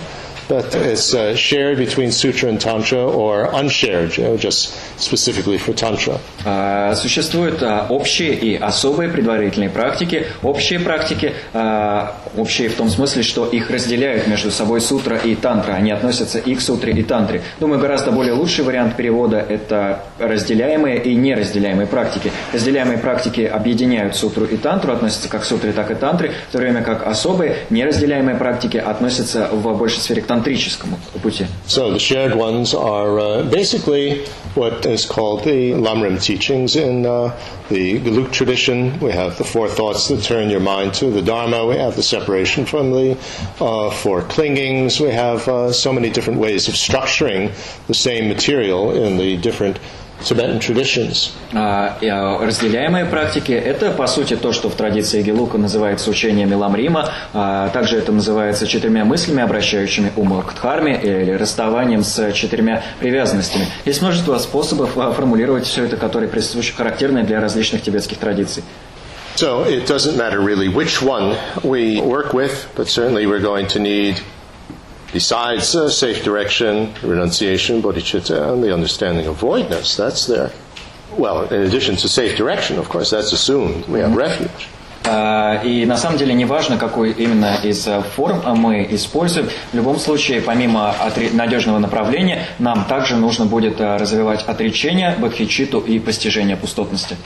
[0.52, 5.72] But it's uh, shared between sutra and tantra or unshared, you know, just specifically for
[5.72, 6.20] tantra.
[6.44, 10.26] А, Существуют а, общие и особые предварительные практики.
[10.42, 15.72] Общие практики, а, общие в том смысле, что их разделяют между собой сутра и тантра.
[15.72, 17.40] Они относятся и к сутре, и тантре.
[17.58, 22.30] Думаю, гораздо более лучший вариант перевода– это разделяемые и неразделяемые практики.
[22.52, 26.58] Разделяемые практики объединяют сутру и тантру, относятся как к сутре, так и тантре, в то
[26.58, 31.45] время как особые неразделяемые практики относятся в большей сфере к тантрическому пути.
[31.67, 37.37] So the shared ones are uh, basically what is called the Lamrim teachings in uh,
[37.69, 38.99] the Geluk tradition.
[38.99, 41.65] We have the four thoughts that turn your mind to the Dharma.
[41.65, 43.17] We have the separation from the
[43.59, 44.99] uh, four clingings.
[44.99, 47.51] We have uh, so many different ways of structuring
[47.87, 49.79] the same material in the different
[50.22, 51.30] Tibetan traditions.
[51.52, 57.10] А, а, Разделяемые практики– это, по сути, то, что в традиции Гелука называется учением Ламрима.
[57.32, 63.66] А, Также это называется четырьмя мыслями, обращающими ум к дхарме, или расставанием с четырьмя привязанностями.
[63.84, 68.62] Есть множество способов формулировать все это, которые присущи, характерны для различных тибетских традиций.
[69.36, 73.78] So it doesn't matter really which one we work with, but certainly we're going to
[73.78, 74.20] need,
[75.12, 80.50] besides uh, safe direction, renunciation, bodhicitta, and the understanding of voidness, that's there.
[81.16, 83.86] Well, in addition to safe direction, of course, that's assumed.
[83.86, 84.68] We have refuge.
[85.04, 89.48] А, И на самом деле не важно, какой именно из э, форм мы используем.
[89.72, 90.94] В любом случае, помимо
[91.32, 97.16] надежного направления, нам также нужно будет э, развивать отречение, бодхичиту и постижение пустотности.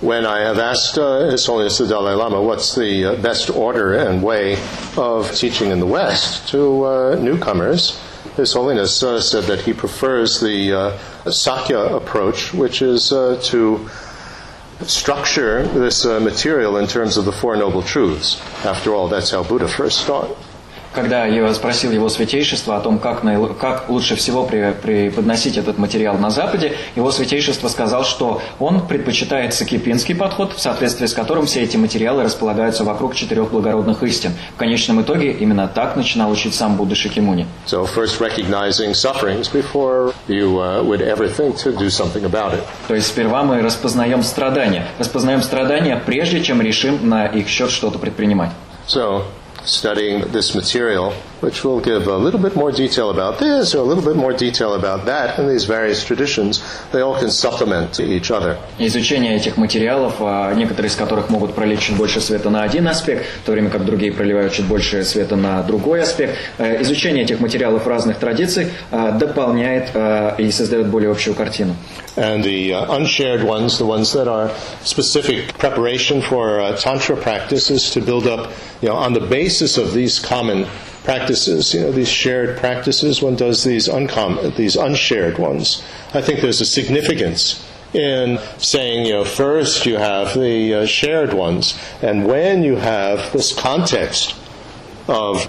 [0.00, 3.92] When I have asked uh, His Holiness the Dalai Lama what's the uh, best order
[3.92, 4.56] and way
[4.96, 8.00] of teaching in the West to uh, newcomers,
[8.34, 13.90] His Holiness uh, said that he prefers the uh, Sakya approach, which is uh, to
[14.86, 18.40] structure this material in terms of the Four Noble Truths.
[18.64, 20.34] After all, that's how Buddha first taught.
[20.92, 25.78] Когда я спросил его святейшество о том, как, наил- как лучше всего при- преподносить этот
[25.78, 31.46] материал на Западе, его святейшество сказал, что он предпочитает сакипинский подход, в соответствии с которым
[31.46, 34.32] все эти материалы располагаются вокруг четырех благородных истин.
[34.56, 37.46] В конечном итоге именно так начинал учить сам Будда Шакимуни.
[37.66, 42.62] So first recognizing sufferings before you uh, would ever think to do something about it.
[42.88, 44.86] То есть сперва мы распознаем страдания.
[44.98, 48.50] Распознаем страдания, прежде чем решим на их счет что-то предпринимать.
[48.88, 49.22] So,
[49.64, 53.83] studying this material, which will give a little bit more detail about this or a
[53.83, 58.31] little bit more detail about that in these various traditions, they all can supplement each
[58.31, 58.57] other.
[58.79, 63.25] Изучение этих материалов, а, некоторые из которых могут пролить чуть больше света на один аспект,
[63.43, 66.35] в то время как другие проливают чуть больше света на другой аспект.
[66.57, 71.75] Э, Изучение этих материалов разных традиций а, дополняет а, и создает более общую картину.
[72.17, 74.49] And the uh, unshared ones, the ones that are
[74.85, 79.77] specific preparation for uh, Tantra practice, is to build up, you know, on the basis
[79.77, 80.65] of these common
[81.10, 85.82] practices, you know, these shared practices, one does these uncommon, these unshared ones.
[86.14, 91.32] I think there's a significance in saying, you know, first you have the uh, shared
[91.32, 94.36] ones, and when you have this context
[95.08, 95.48] of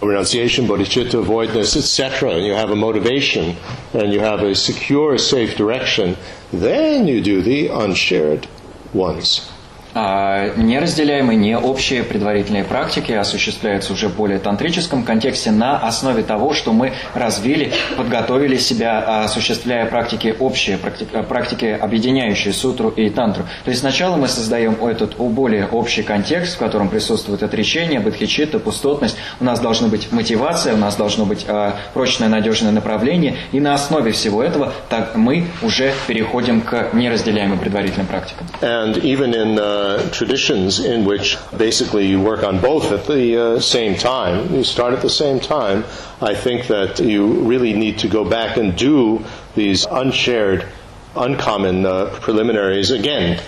[0.00, 3.54] renunciation, bodhicitta, voidness, etc., and you have a motivation,
[3.92, 6.16] and you have a secure, safe direction,
[6.50, 8.48] then you do the unshared
[8.94, 9.51] ones.
[9.94, 16.54] А неразделяемые, не общие предварительные практики осуществляются уже в более тантрическом контексте на основе того,
[16.54, 23.44] что мы развили, подготовили себя, а, осуществляя практики общие, практики, практики объединяющие сутру и тантру.
[23.64, 29.16] То есть сначала мы создаем этот более общий контекст, в котором присутствует отречение, бодхичитта, пустотность.
[29.40, 33.36] У нас должна быть мотивация, у нас должно быть а, прочное, надежное направление.
[33.52, 38.46] И на основе всего этого так мы уже переходим к неразделяемым предварительным практикам.
[38.62, 39.81] And even in, uh...
[39.82, 44.54] Uh, traditions in which basically you work on both at the uh, same time.
[44.54, 45.84] You start at the same time.
[46.20, 49.24] I think that you really need to go back and do
[49.56, 50.68] these unshared,
[51.16, 53.42] uncommon uh, preliminaries again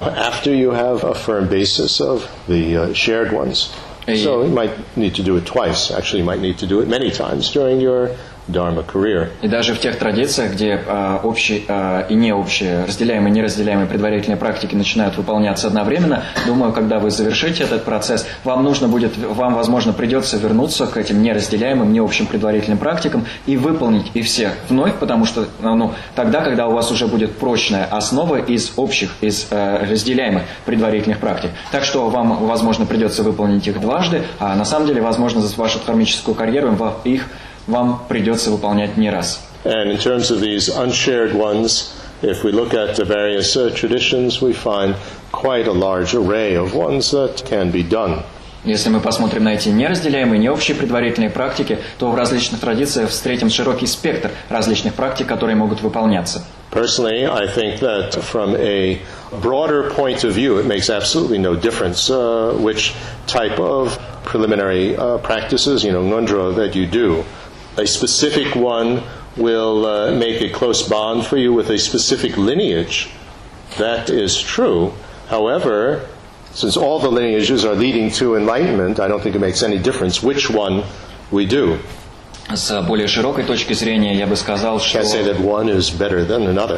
[0.00, 3.74] after you have a firm basis of the uh, shared ones.
[4.06, 5.90] So you might need to do it twice.
[5.90, 8.16] Actually, you might need to do it many times during your
[8.48, 9.28] Dharma career.
[9.42, 13.86] И даже в тех традициях, где э, общие э, и не общие, разделяемые и неразделяемые
[13.86, 19.54] предварительные практики начинают выполняться одновременно, думаю, когда вы завершите этот процесс, вам нужно будет, вам,
[19.54, 24.94] возможно, придется вернуться к этим неразделяемым, не общим предварительным практикам и выполнить их всех вновь,
[24.94, 29.86] потому что ну, тогда, когда у вас уже будет прочная основа из общих, из э,
[29.90, 31.50] разделяемых предварительных практик.
[31.70, 35.80] Так что вам, возможно, придется выполнить их дважды, а на самом деле, возможно, за вашу
[35.80, 37.26] кармическую карьеру их
[37.68, 39.40] вам придется выполнять не раз.
[39.64, 41.92] And in terms of these unshared ones,
[42.22, 44.96] if we look at the various uh, traditions, we find
[45.30, 48.22] quite a large array of ones that can be done.
[48.64, 53.50] Если мы посмотрим на эти неразделяемые, не общие предварительные практики, то в различных традициях встретим
[53.50, 56.42] широкий спектр различных практик, которые могут выполняться.
[56.70, 59.00] Personally, I think that from a
[59.40, 62.94] broader point of view, it makes absolutely no difference uh, which
[63.26, 67.24] type of preliminary uh, practices, you know, ngondro that you do.
[67.78, 69.04] A specific one
[69.36, 73.08] will uh, make a close bond for you with a specific lineage.
[73.78, 74.92] That is true.
[75.28, 76.08] However,
[76.52, 80.20] since all the lineages are leading to enlightenment, I don't think it makes any difference
[80.22, 80.82] which one
[81.30, 81.78] we do.
[82.54, 84.98] С более широкой точки зрения я бы сказал, что,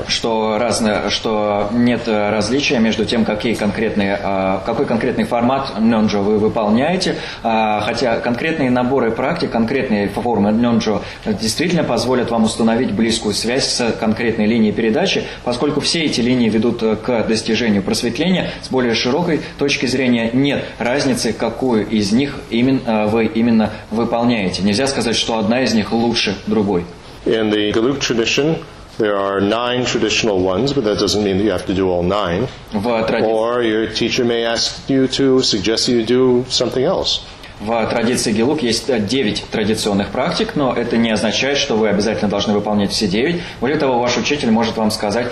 [0.09, 6.39] что, разное, что нет различия между тем, какие конкретные, а, какой конкретный формат нёнджо вы
[6.39, 13.67] выполняете, а, хотя конкретные наборы практик, конкретные формы нёнджо действительно позволят вам установить близкую связь
[13.67, 19.41] с конкретной линией передачи, поскольку все эти линии ведут к достижению просветления, с более широкой
[19.59, 24.63] точки зрения нет разницы, какую из них именно, вы именно выполняете.
[24.63, 26.85] Нельзя сказать, что одна из них лучше другой.
[27.27, 28.57] In the Geluk tradition,
[28.99, 32.03] there are nine traditional ones, but that doesn't mean that you have to do all
[32.03, 32.49] nine.
[32.73, 37.21] Or your teacher may ask you to suggest you do something else.
[37.61, 42.55] В традиции Гелук есть 9 традиционных практик, но это не означает, что вы обязательно должны
[42.55, 43.43] выполнять все 9.
[43.61, 45.27] Более того, ваш учитель может вам сказать,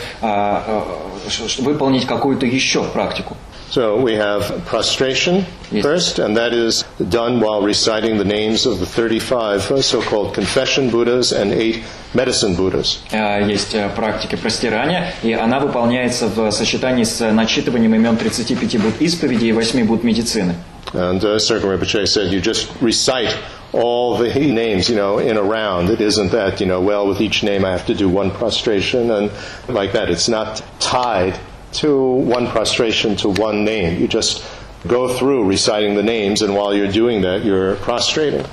[1.59, 3.35] выполнить какую-то еще практику.
[3.74, 5.84] So we have prostration yes.
[5.84, 11.32] first, and that is done while reciting the names of the 35 so-called confession Buddhas
[11.32, 11.84] and 8
[12.14, 13.00] medicine Buddhas.
[13.12, 19.52] Есть практика простирания, и она выполняется в сочетании с начитыванием имен 35 Будд исповеди и
[19.52, 20.54] 8 Будд медицины.
[20.94, 23.36] And uh, Circle Rinpoche said you just recite
[23.72, 25.90] all the names, you know, in a round.
[25.90, 29.10] It isn't that, you know, well, with each name I have to do one prostration
[29.10, 29.32] and
[29.68, 30.12] like that.
[30.12, 31.40] It's not tied
[31.73, 34.01] to one prostration to one name.
[34.01, 34.45] You just
[34.87, 38.45] go through reciting the names, and while you're doing that, you're prostrating.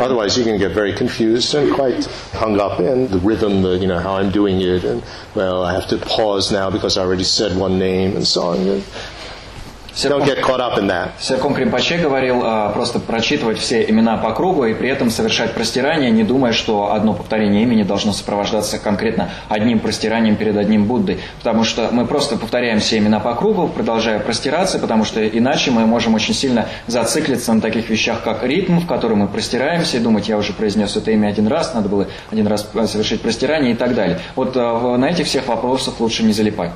[0.00, 3.86] Otherwise, you can get very confused and quite hung up in the rhythm, the, you
[3.86, 5.02] know, how I'm doing it, and
[5.34, 8.82] well, I have to pause now because I already said one name, and so on.
[9.94, 11.10] Don't get caught up in that.
[11.18, 16.10] Серком Кримпаче говорил а, просто прочитывать все имена по кругу и при этом совершать простирание,
[16.10, 21.20] не думая, что одно повторение имени должно сопровождаться конкретно одним простиранием перед одним Буддой.
[21.38, 25.86] Потому что мы просто повторяем все имена по кругу, продолжая простираться, потому что иначе мы
[25.86, 30.28] можем очень сильно зациклиться на таких вещах, как ритм, в котором мы простираемся и думать,
[30.28, 33.94] я уже произнес это имя один раз, надо было один раз совершить простирание и так
[33.94, 34.20] далее.
[34.36, 36.70] Вот а, на этих всех вопросах лучше не залипать.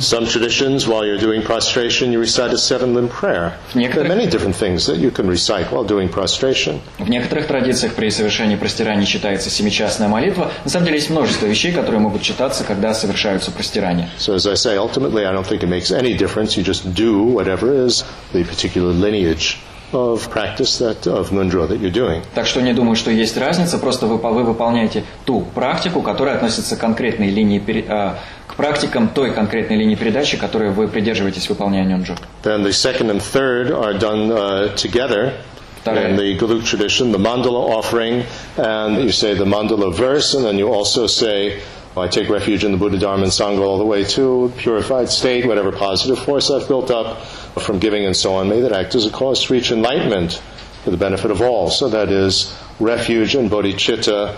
[0.00, 3.58] Some traditions, while you're doing prostration, you recite a seven-limb prayer.
[3.74, 6.80] There are many different things that you can recite while doing prostration.
[6.98, 10.52] В некоторых традициях при совершении простирания читается семичастная молитва.
[10.64, 14.08] На самом деле есть множество вещей, которые могут читаться, когда совершаются простирания.
[14.18, 16.56] So as I say, ultimately, I don't think it makes any difference.
[16.56, 19.58] You just do whatever is the particular lineage
[19.92, 22.22] of practice that of mudra that you're doing.
[22.34, 23.76] Так что не думаю, что есть разница.
[23.76, 27.58] Просто вы, вы выполняете ту практику, которая относится к конкретной линии
[28.59, 32.15] практикам той конкретной линии передачи, которой вы придерживаетесь выполняя нюнджу.
[32.43, 35.33] Then the second and third are done uh, together.
[35.87, 38.25] In the Geluk tradition, the mandala offering,
[38.57, 41.61] and you say the mandala verse, and then you also say,
[41.95, 45.45] I take refuge in the Buddha, Dharma, and Sangha all the way to purified state,
[45.45, 47.21] whatever positive force I've built up
[47.59, 48.49] from giving and so on.
[48.49, 50.41] May that act as a cause to reach enlightenment
[50.83, 51.69] for the benefit of all.
[51.69, 54.35] So that is refuge and bodhicitta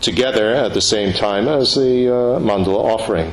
[0.00, 3.32] together at the same time as the uh, mandala offering.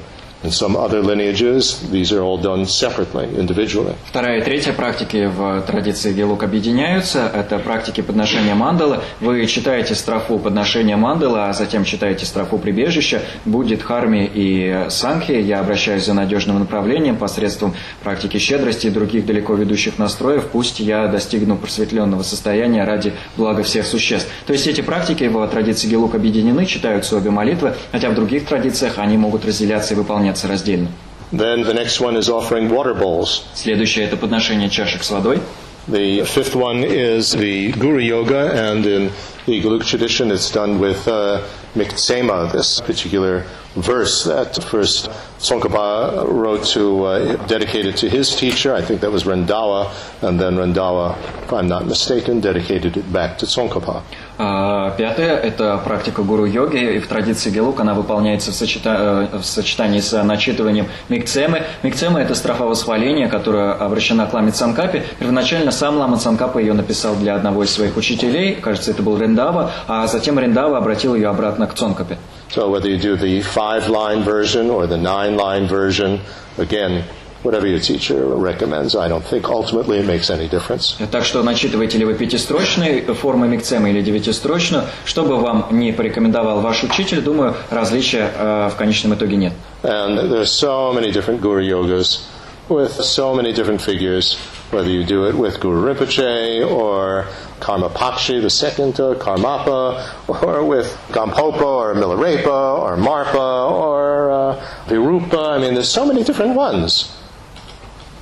[4.04, 7.30] Вторая и третья практики в традиции Гелук объединяются.
[7.32, 9.00] Это практики подношения мандалы.
[9.20, 13.22] Вы читаете строфу подношения мандалы, а затем читаете строфу прибежища.
[13.46, 15.32] Будет харми и санхи.
[15.32, 20.48] Я обращаюсь за надежным направлением посредством практики щедрости и других далеко ведущих настроев.
[20.52, 24.28] Пусть я достигну просветленного состояния ради блага всех существ.
[24.46, 28.98] То есть эти практики в традиции Гелук объединены, читаются обе молитвы, хотя в других традициях
[28.98, 30.89] они могут разделяться и выполняться выполняться раздельно.
[31.31, 33.43] Then the next one is offering water bowls.
[33.53, 35.39] Следующее это подношение чашек с водой.
[35.87, 39.11] The fifth one is the Guru Yoga, and in
[39.45, 41.41] the Geluk tradition, it's done with uh,
[41.74, 43.44] Miktsema, this particular
[43.76, 45.10] verse that first
[45.40, 48.72] Tsongkhapa wrote to, uh, dedicated to his teacher.
[48.72, 49.90] I think that was Rendawa,
[50.22, 54.02] and then Rendawa, if I'm not mistaken, dedicated it back to Tsongkhapa.
[54.36, 59.28] Пятое– это практика гуру-йоги, и в традиции Гелук она выполняется в, сочета...
[59.32, 61.62] в сочетании с начитыванием микцемы.
[61.82, 65.04] Микцема– это строфа восхваления, которая обращена к Ламе Цанкапе.
[65.18, 69.70] Первоначально сам Лама Цанкапа ее написал для одного из своих учителей, кажется, это был Рендава,
[69.86, 72.18] а затем Рендава обратил ее обратно к Цонкапе.
[72.50, 76.20] So whether you do the five-line version or the nine-line version,
[76.56, 77.04] again,
[77.44, 78.96] whatever your teacher recommends.
[78.96, 80.96] I don't think ultimately it makes any difference.
[81.10, 86.60] Так что начитываете ли вы пятистрочные формы микцемы или девятистрочную, что бы вам не порекомендовал
[86.60, 89.52] ваш учитель, думаю, различия э, в конечном итоге нет.
[89.82, 92.20] And there's so many different guru yogas
[92.68, 94.36] with so many different figures,
[94.70, 97.26] whether you do it with Guru Rinpoche or
[97.60, 104.84] Karma Pakshi, the second uh, Karmapa, or with Gampopa or Milarepa or Marpa or uh,
[104.86, 105.56] Virupa.
[105.56, 107.14] I mean, there's so many different ones.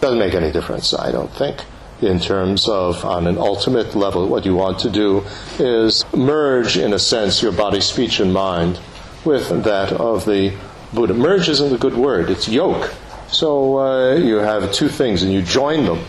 [0.00, 1.64] Doesn't make any difference, I don't think.
[2.00, 5.24] In terms of, on an ultimate level, what you want to do
[5.60, 8.80] is merge, in a sense, your body, speech, and mind
[9.24, 10.52] with that of the
[10.92, 11.14] Buddha.
[11.14, 12.92] Merge isn't a good word, it's yoke.
[13.32, 16.04] So uh, you have two things and you join them.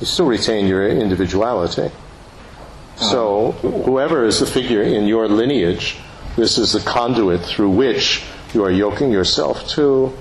[0.00, 1.90] You still retain your individuality.
[2.96, 5.96] So whoever is the figure in your lineage,
[6.36, 8.24] this is the conduit through which
[8.54, 10.16] you are yoking yourself to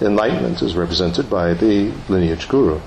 [0.00, 2.80] enlightenment as represented by the lineage guru.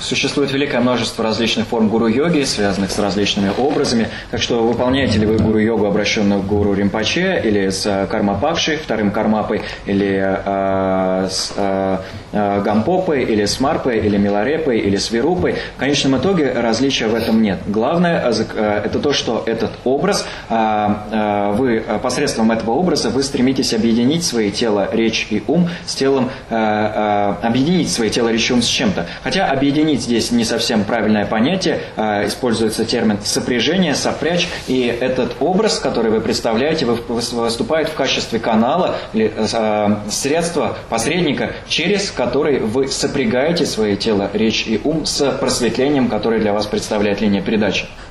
[0.00, 4.08] Существует великое множество различных форм гуру-йоги, связанных с различными образами.
[4.30, 9.12] Так что выполняете ли вы гуру-йогу, обращенную к гуру Римпаче, или с э, кармапакшей, вторым
[9.12, 11.98] кармапой, или э, с э,
[12.32, 15.56] э, гампопой, или с марпой, или миларепой, или с вирупой.
[15.76, 17.60] В конечном итоге различия в этом нет.
[17.66, 23.72] Главное э, это то, что этот образ, э, э, вы посредством этого образа вы стремитесь
[23.72, 28.52] объединить свои тело, речь и ум с телом, э, э, объединить свои тело, речь и
[28.52, 29.06] ум с чем-то.
[29.22, 35.36] Хотя объединить объединить здесь не совсем правильное понятие, а, используется термин сопряжение, сопрячь, и этот
[35.40, 42.88] образ, который вы представляете, выступает в качестве канала или а, средства, посредника, через который вы
[42.88, 47.86] сопрягаете свое тело, речь и ум с просветлением, которое для вас представляет линия передачи.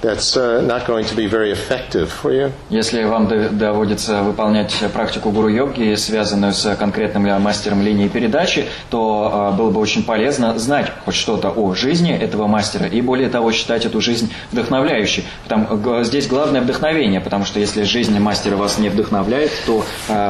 [0.00, 2.52] that's uh, not going to be very effective for you.
[2.70, 3.28] Если вам
[3.58, 10.58] доводится выполнять практику гуру-йоги, связанную с конкретным мастером линии передачи, то было бы очень полезно
[10.58, 15.24] знать хоть что-то о жизни этого мастера и, более того, считать эту жизнь вдохновляющей.
[15.44, 19.84] Потому, здесь главное вдохновение, потому что если жизнь мастера вас не вдохновляет, то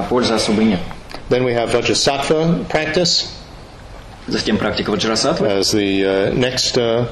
[0.09, 0.81] пользы особой нет.
[1.29, 3.27] Then we have Vajrasattva practice.
[4.27, 5.47] Затем практика Ваджрасаттвы.
[5.47, 7.07] As the uh, next uh,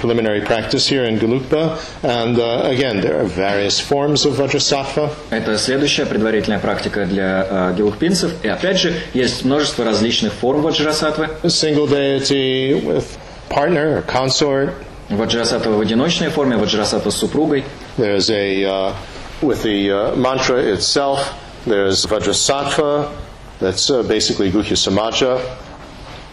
[0.00, 1.78] preliminary practice here in Gelugpa.
[2.02, 5.10] And uh, again, there are various forms of Vajrasattva.
[5.30, 8.32] Это следующая предварительная практика для uh, гелухпинцев.
[8.42, 11.28] И опять же, есть множество различных форм ваджрасаттвы.
[11.42, 13.18] A single deity with
[13.48, 14.74] partner or consort.
[15.08, 17.64] Ваджрасаттва в одиночной форме, ваджрасаттва с супругой.
[17.96, 18.94] There's a, uh,
[19.40, 21.32] with the uh, mantra itself,
[21.64, 23.12] there's Vajrasattva,
[23.60, 25.40] that's uh, basically Guhya Samaja,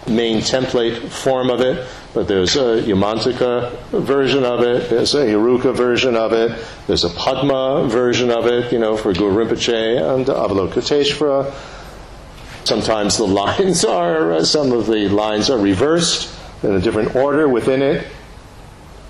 [0.07, 1.87] main template form of it.
[2.13, 6.51] But there's a Yamantika version of it, there's a Hiruka version of it,
[6.85, 11.51] there's a Padma version of it, you know, for Guru Rinpoche and Avalokiteshvara.
[12.65, 16.29] Sometimes the lines are, uh, some of the lines are reversed
[16.61, 18.05] in a different order within it.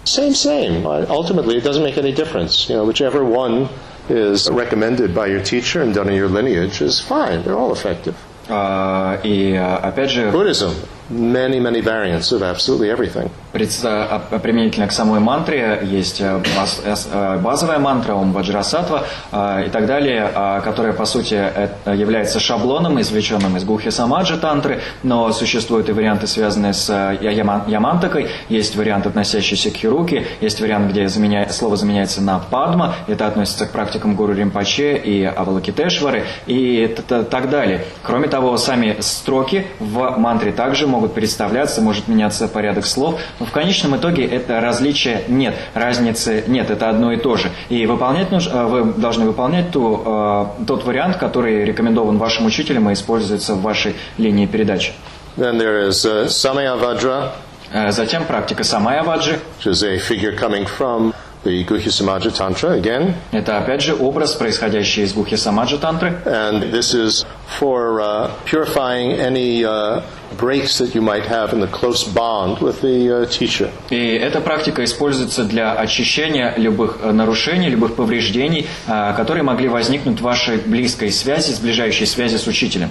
[0.06, 0.86] Same, same.
[0.86, 2.70] Uh, Ultimately, it doesn't make any difference.
[2.70, 3.70] You know, whichever one
[4.10, 7.44] is recommended by your teacher and done in your lineage is fine.
[7.44, 8.16] They're all effective.
[8.50, 10.74] А, И а, опять же, Buddhism,
[11.11, 13.31] many, many variants of absolutely everything.
[13.53, 16.41] Пред- а, а, применительно к самой мантре есть э,
[16.87, 20.31] эс- э, базовая мантра Ом Ваджрасатва и так далее,
[20.65, 26.27] которая по сути э, является шаблоном, извлеченным из Гухи Самаджа тантры, но существуют и варианты,
[26.27, 31.77] связанные с э, яма- ямантакой, есть вариант, относящийся к хируке, есть вариант, где заменя- слово
[31.77, 36.95] заменяется на падма, это относится к практикам Гуру Римпаче и Авалокитешвары и
[37.31, 37.85] так далее.
[38.03, 43.53] Кроме того, сами строки в мантре также могут переставляться, может меняться порядок слов, но в
[43.53, 47.51] конечном итоге это различия нет, разницы нет, это одно и то же.
[47.69, 52.91] И выполнять нуж- э, вы должны выполнять ту, э, тот вариант, который рекомендован вашим учителем
[52.91, 54.93] и используется в вашей линии передачи.
[55.37, 57.31] Then there is uh, Samayavajra,
[57.71, 59.39] Э, Затем практика Самая Ваджи.
[59.61, 61.13] which is a figure coming from
[61.45, 63.15] the Guhya Samaja Tantra again.
[63.33, 66.21] Это опять же образ, происходящий из Гухи Самаджа Тантры.
[66.25, 67.25] And this is
[67.59, 70.03] for uh, purifying any uh,
[70.37, 73.71] breaks that you might have in the close bond with the uh, teacher.
[73.91, 80.21] И эта практика используется для очищения любых э, нарушений, любых повреждений, э, которые могли возникнуть
[80.21, 82.91] в вашей близкой связи, сближающей связи с учителем.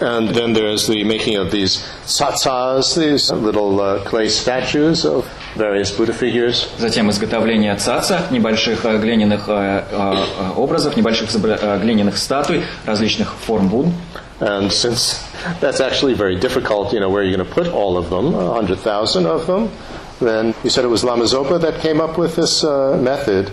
[0.00, 5.26] And then there's the making of these tsatsas, these little uh, clay statues of.
[6.77, 12.63] Затем изготовление цаца, небольших э, глиняных э, э, э, образов, небольших изобра- э, глиняных статуй
[12.85, 13.87] различных форм Будд.
[14.41, 15.23] And since
[15.61, 18.53] that's actually very difficult, you know, where you're going to put all of them, a
[18.53, 19.69] hundred thousand of them,
[20.19, 23.49] then you said it was Lama Zopa that came up with this uh, method.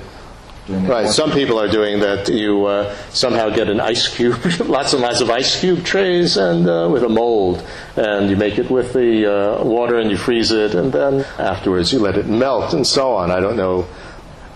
[0.69, 1.07] Right.
[1.07, 2.27] Some people are doing that.
[2.27, 6.67] You uh, somehow get an ice cube, lots and lots of ice cube trays, and
[6.67, 7.65] uh, with a mold,
[7.95, 11.93] and you make it with the uh, water, and you freeze it, and then afterwards
[11.93, 13.31] you let it melt, and so on.
[13.31, 13.87] I don't know.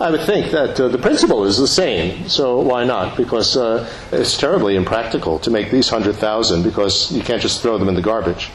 [0.00, 3.16] I would think that uh, the principle is the same, so why not?
[3.16, 7.78] Because uh, it's terribly impractical to make these hundred thousand, because you can't just throw
[7.78, 8.50] them in the garbage.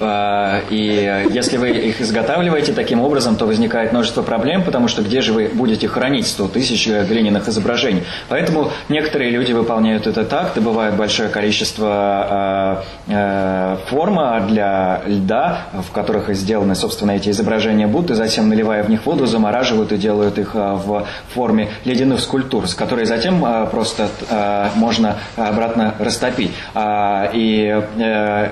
[0.00, 5.20] Э, И если вы их изготавливаете таким образом, то возникает множество проблем, потому что где
[5.20, 8.02] же вы будете хранить 100 тысяч глиняных изображений?
[8.28, 15.92] Поэтому некоторые люди выполняют это так, добывают большое количество э, э, форма для льда, в
[15.92, 20.50] которых сделаны, собственно, эти изображения Будды, затем наливая в них воду, замораживают и делают их
[20.54, 26.52] э, в форме ледяных скульптур, с которой затем э, просто э, можно обратно растопить.
[26.74, 28.50] А, И э,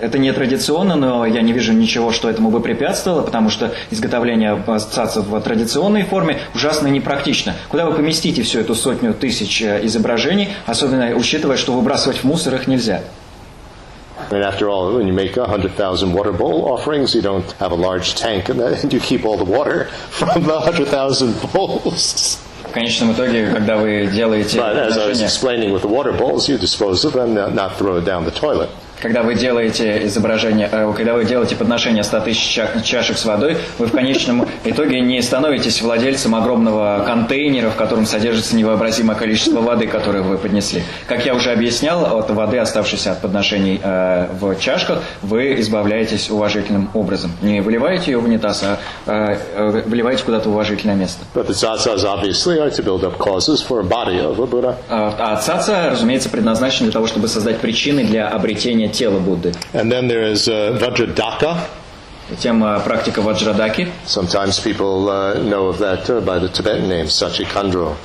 [0.00, 4.62] это не традиционно, но я не вижу ничего, что этому бы препятствовало, потому что изготовление
[4.90, 7.54] цаца в традиционной форме ужасно непрактично.
[7.68, 12.54] Куда вы поместите всю эту сотню тысяч э, изображений, особенно учитывая, что выбрасывать в мусор
[12.54, 13.02] их нельзя?
[14.30, 17.72] And after all, when you make a hundred thousand water bowl offerings, you don't have
[17.72, 22.38] a large tank, and you keep all the water from the hundred thousand bowls.
[22.68, 26.48] В конечном итоге, когда вы делаете But as I was explaining with the water bowls,
[26.48, 28.70] you dispose of them, not throw it down the toilet.
[29.00, 33.56] Когда вы делаете изображение, э, когда вы делаете подношение 100 тысяч ча- чашек с водой,
[33.78, 39.86] вы в конечном итоге не становитесь владельцем огромного контейнера, в котором содержится невообразимое количество воды,
[39.86, 40.82] которую вы поднесли.
[41.06, 46.88] Как я уже объяснял, от воды, оставшейся от подношений э, в чашках, вы избавляетесь уважительным
[46.94, 47.32] образом.
[47.42, 51.24] Не выливаете ее в унитаз, а э, выливаете куда-то в уважительное место.
[54.88, 59.54] А цаца, разумеется, предназначен для того, чтобы создать причины для обретения тела Будды.
[59.72, 61.58] And then there is uh, Vajradaka.
[62.30, 63.88] Затем э, практика ваджрадаки.
[64.06, 67.96] Sometimes people uh, know of that uh, by the Tibetan name, Sachikandro.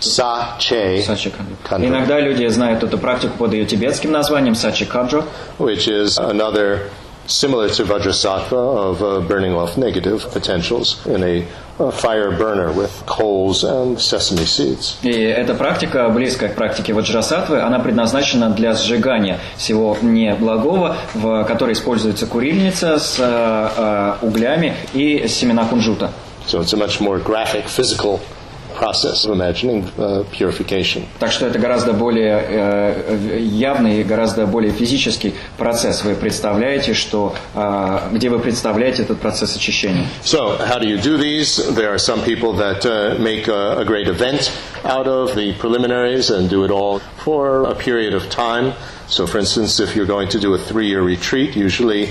[0.00, 1.56] Sa-che Сачикандро.
[1.62, 1.88] Кандро.
[1.88, 5.24] Иногда люди знают эту практику под ее тибетским названием Сачикандро,
[5.58, 6.90] which is another
[7.32, 11.46] similar to Vajrasattva of uh, burning off negative potentials in a,
[11.80, 14.98] uh fire burner with coals and sesame seeds.
[15.02, 21.72] И эта практика, близкая к практике ваджрасатвы, она предназначена для сжигания всего неблагого, в которой
[21.72, 26.10] используется курильница с э, э, углями и семена кунжута.
[26.46, 28.20] So it's a much more graphic, physical
[28.77, 31.07] process of imagining uh, purification.
[31.19, 36.03] Так что это гораздо более э, явный и гораздо более физический процесс.
[36.03, 40.05] Вы представляете, что э, где вы представляете этот процесс очищения.
[40.23, 41.57] So, how do you do these?
[41.75, 44.51] There are some people that uh, make a, a great event
[44.83, 48.73] out of the preliminaries and do it all for a period of time.
[49.07, 52.09] So, for instance, if you're going to do a three year retreat, usually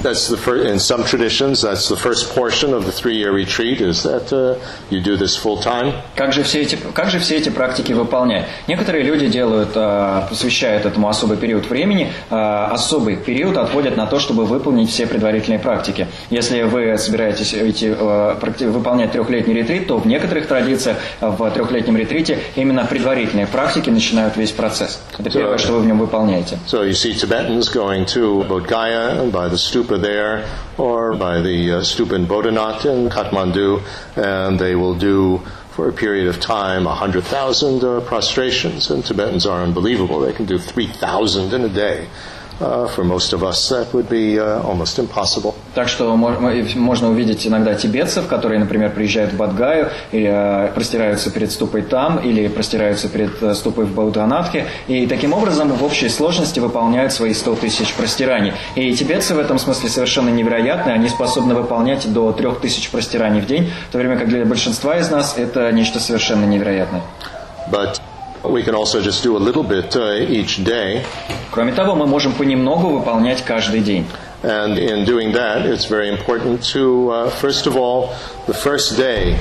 [0.00, 4.04] That's the first, in some traditions, that's the first portion of the three-year retreat, is
[4.04, 4.54] that uh,
[4.90, 5.92] you do this full time.
[6.14, 8.46] Как же все эти, как же все эти практики выполнять?
[8.68, 12.34] Некоторые люди делают, э, посвящают этому особый период времени, э,
[12.70, 16.06] особый период отводят на то, чтобы выполнить все предварительные практики.
[16.30, 22.38] Если вы собираетесь идти, э, выполнять трехлетний ретрит, то в некоторых традициях в трехлетнем ретрите
[22.54, 25.00] именно предварительные практики начинают весь процесс.
[25.18, 26.58] Это первое, что вы в нем выполняете.
[26.68, 30.46] So you see Tibetans going to Bodh Gaya by the stupa there,
[30.76, 32.26] or by the uh, stupa in
[32.84, 33.82] in Kathmandu,
[34.16, 35.40] and they will do
[35.70, 38.90] for a period of time 100,000 uh, prostrations.
[38.90, 40.18] And Tibetans are unbelievable.
[40.18, 42.08] They can do 3,000 in a day.
[42.60, 45.54] Uh, for most of us, that would be uh, almost impossible.
[45.76, 50.72] Так что мо- мо- можно увидеть иногда тибетцев, которые, например, приезжают в Бадгаю и э,
[50.74, 55.84] простираются перед ступой там или простираются перед э, ступой в Бауданатхе и таким образом в
[55.84, 58.52] общей сложности выполняют свои 100 тысяч простираний.
[58.74, 63.70] И тибетцы в этом смысле совершенно невероятны, они способны выполнять до 3000 простираний в день,
[63.88, 67.02] в то время как для большинства из нас это нечто совершенно невероятное.
[67.70, 68.00] But
[68.43, 71.05] we can also just do a little bit uh, each day.
[71.51, 74.05] Кроме того, мы можем понемногу выполнять каждый день.
[74.43, 78.13] And in doing that, it's very important to, uh, first of all,
[78.45, 79.37] the first day,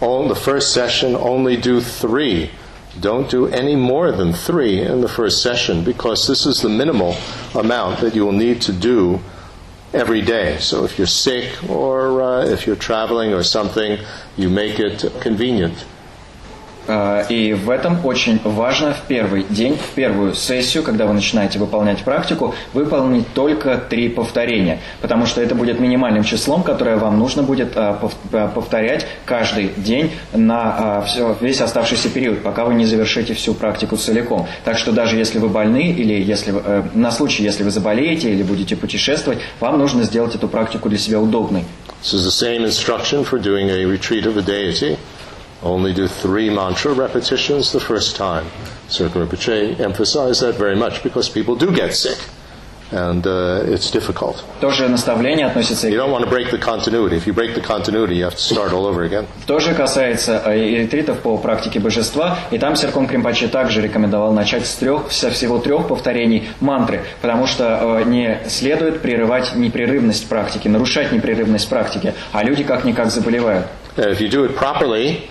[0.00, 2.50] on the first session, only do three.
[2.98, 7.14] Don't do any more than three in the first session because this is the minimal
[7.54, 9.20] amount that you will need to do
[9.92, 10.56] every day.
[10.58, 13.98] So if you're sick or uh, if you're traveling or something,
[14.38, 15.84] you make it convenient.
[16.87, 21.59] Э, И в этом очень важно в первый день, в первую сессию, когда вы начинаете
[21.59, 27.43] выполнять практику, выполнить только три повторения, потому что это будет минимальным числом, которое вам нужно
[27.43, 27.95] будет э,
[28.31, 31.03] э, повторять каждый день на
[31.39, 34.47] весь оставшийся период, пока вы не завершите всю практику целиком.
[34.63, 36.53] Так что даже если вы больны или если
[36.93, 41.19] на случай, если вы заболеете или будете путешествовать, вам нужно сделать эту практику для себя
[41.19, 41.63] удобной.
[44.81, 45.20] This.
[45.63, 48.45] Only do three mantra repetitions the first time.
[48.89, 52.17] Circular Rinpoche emphasized that very much because people do get sick.
[52.91, 54.43] And uh, it's difficult.
[54.59, 57.15] То же наставление относится You don't want to break the continuity.
[57.15, 59.27] If you break the continuity, you have to start all over again.
[59.45, 64.75] Тоже касается э, ретритов по практике божества, и там Серком Кримпачи также рекомендовал начать с
[64.75, 71.13] трех, со всего трех повторений мантры, потому что э, не следует прерывать непрерывность практики, нарушать
[71.13, 73.67] непрерывность практики, а люди как-никак заболевают.
[73.95, 75.29] And if you do it properly,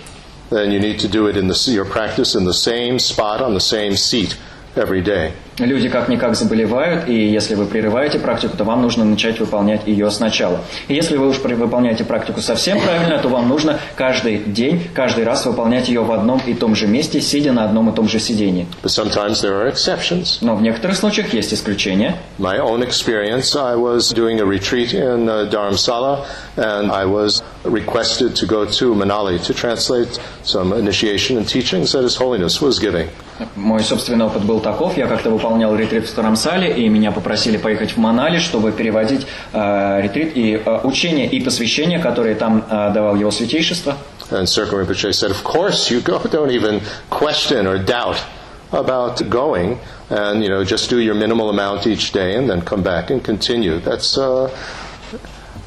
[0.51, 3.53] then you need to do it in the, your practice in the same spot on
[3.53, 4.37] the same seat
[4.75, 5.31] every day.
[5.59, 10.61] Люди как-никак заболевают, и если вы прерываете практику, то вам нужно начать выполнять ее сначала.
[10.87, 15.45] И если вы уж выполняете практику совсем правильно, то вам нужно каждый день, каждый раз
[15.45, 18.65] выполнять ее в одном и том же месте, сидя на одном и том же сидении.
[18.81, 20.39] But sometimes there are exceptions.
[20.41, 22.15] Но в некоторых случаях есть исключения.
[22.39, 26.25] My own experience, I was doing a retreat in uh, Dharamsala,
[26.55, 32.03] and I was requested to go to Manali to translate some initiation and teachings that
[32.03, 33.09] His Holiness was giving.
[33.55, 34.97] Мой собственный опыт был таков.
[34.97, 40.01] Я как-то выполнял ретрит в Старамсале, и меня попросили поехать в Манали, чтобы переводить э,
[40.01, 43.97] ретрит и э, учения и посвящения, которые там э, давал его святейшество.
[44.29, 48.23] And Circle Rinpoche said, Of course you go, don't even question or doubt
[48.71, 52.81] about going, and you know, just do your minimal amount each day and then come
[52.81, 53.79] back and continue.
[53.79, 54.49] That's, uh,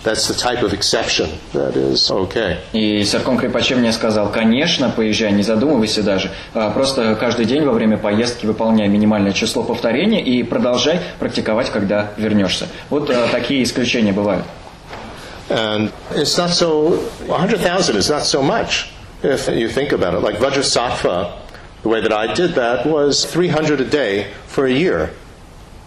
[0.05, 2.59] that's the type of exception that is okay.
[2.73, 6.31] И Серком Крипаче мне сказал, конечно, поезжай, не задумывайся даже.
[6.53, 12.11] А, Просто каждый день во время поездки выполняй минимальное число повторений и продолжай практиковать, когда
[12.17, 12.69] вернешься.
[12.91, 14.45] Вот э, такие исключения бывают.
[15.49, 18.91] And it's not so, 100,000 is not so much
[19.23, 20.21] if you think about it.
[20.21, 21.33] Like Vajrasattva,
[21.83, 25.11] the way that I did that was 300 a day for a year.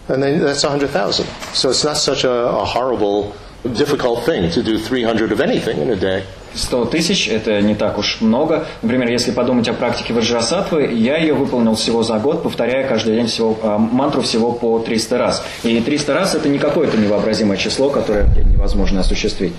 [0.08, 1.26] And then that's 100,000.
[1.52, 3.34] So it's not such a, a horrible,
[3.64, 6.22] difficult thing to do 300 of anything in a day.
[6.54, 8.66] 100 тысяч– это не так уж много.
[8.82, 13.26] Например, если подумать о практике Ваджрасатвы, я ее выполнил всего за год, повторяя каждый день
[13.26, 15.44] всего, а, мантру всего по 300 раз.
[15.62, 19.52] И 300 раз– это не какое-то невообразимое число, которое невозможно осуществить.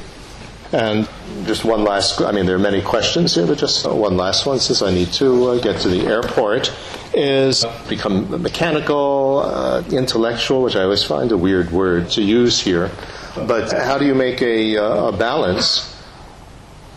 [0.71, 1.09] And
[1.45, 4.59] just one last, I mean, there are many questions here, but just one last one
[4.59, 6.71] since I need to uh, get to the airport
[7.13, 12.91] is become mechanical, uh, intellectual, which I always find a weird word to use here.
[13.35, 15.95] But how do you make a, uh, a balance?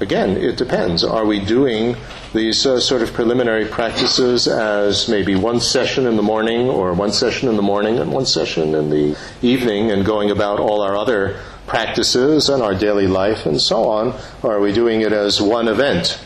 [0.01, 1.03] Again, it depends.
[1.03, 1.97] Are we doing
[2.35, 7.13] these uh, sort of preliminary practices as maybe one session in the morning or one
[7.13, 10.97] session in the morning and one session in the evening and going about all our
[10.97, 11.41] other
[11.73, 14.15] practices and our daily life and so on?
[14.43, 16.23] Or are we doing it as one event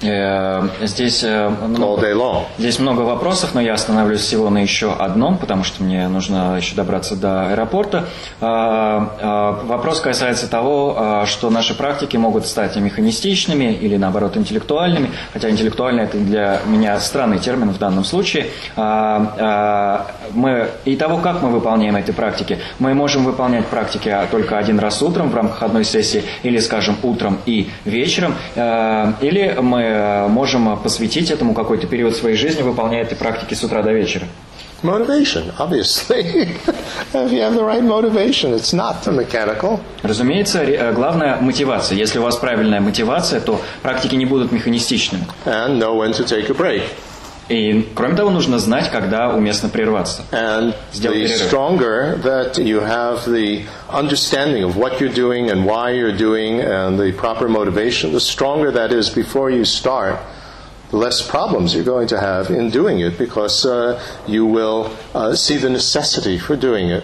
[0.00, 5.82] Здесь, э, много, здесь много вопросов, но я остановлюсь всего на еще одном, потому что
[5.82, 8.08] мне нужно еще добраться до аэропорта.
[8.40, 16.04] А, Вопрос касается того, что наши практики могут стать механистичными или, наоборот, интеллектуальными, хотя интеллектуальный
[16.04, 18.46] это для меня странный термин в данном случае.
[18.76, 22.58] Мы, и того, как мы выполняем эти практики.
[22.78, 26.96] Мы можем выполнять практики а, только один раз утром в рамках одной сессии, или, скажем,
[27.02, 33.02] утром и вечером, э, или мы э, можем посвятить этому какой-то период своей жизни, выполняя
[33.04, 34.26] эти практики с утра до вечера.
[34.82, 36.20] Motivation, obviously.
[37.14, 39.80] if you have the right motivation, it's not mechanical.
[40.02, 41.96] Разумеется, э, главное мотивация.
[41.96, 45.24] Если у вас правильная мотивация, то практики не будут механистичными.
[45.46, 46.82] And know when to take a break.
[47.49, 50.23] И, кроме того, нужно знать, когда уместно прерваться.
[50.31, 51.47] And Сделать the перерыв.
[51.49, 56.99] stronger that you have the understanding of what you're doing and why you're doing and
[56.99, 60.19] the proper motivation, the stronger that is before you start,
[60.91, 65.33] the less problems you're going to have in doing it because uh, you will uh,
[65.33, 67.03] see the necessity for doing it.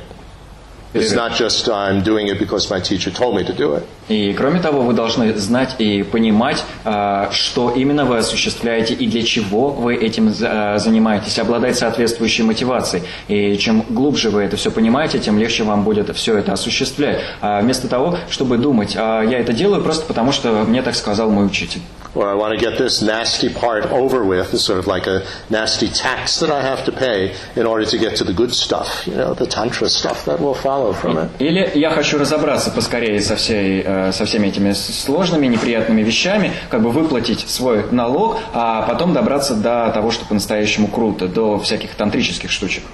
[0.94, 1.16] It's Перерыв.
[1.16, 3.84] not just I'm doing it because my teacher told me to do it.
[4.09, 9.23] И, кроме того, вы должны знать и понимать, а, что именно вы осуществляете и для
[9.23, 13.05] чего вы этим а, занимаетесь, обладать соответствующей мотивацией.
[13.29, 17.21] И чем глубже вы это все понимаете, тем легче вам будет все это осуществлять.
[17.41, 21.31] А вместо того, чтобы думать, «А, я это делаю просто потому, что мне так сказал
[21.31, 21.81] мой учитель.
[22.13, 25.23] Or I want to get this nasty part over with, it's sort of like a
[25.49, 29.07] nasty tax that I have to pay in order to get to the good stuff,
[29.07, 31.31] you know, the tantra stuff that will follow from it.
[31.39, 36.83] Или я хочу разобраться поскорее со, всей, э, со всеми этими сложными, неприятными вещами, как
[36.83, 42.51] бы выплатить свой налог, а потом добраться до того, что по-настоящему круто, до всяких тантрических
[42.51, 42.85] штучек.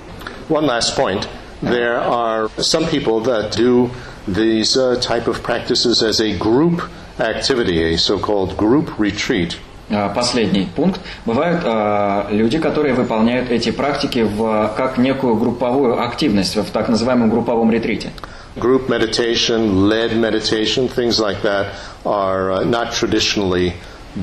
[0.48, 1.26] One last point.
[1.62, 3.90] There are some people that do
[4.28, 6.82] these uh, type of practices as a group
[7.18, 9.56] activity, a so-called group retreat.
[9.88, 11.00] А, Последний пункт.
[11.24, 17.30] Бывают а, люди, которые выполняют эти практики в, как некую групповую активность, в так называемом
[17.30, 18.10] групповом ретрите.
[18.59, 21.73] Group meditation, led meditation, things like that
[22.05, 23.73] are uh, not traditionally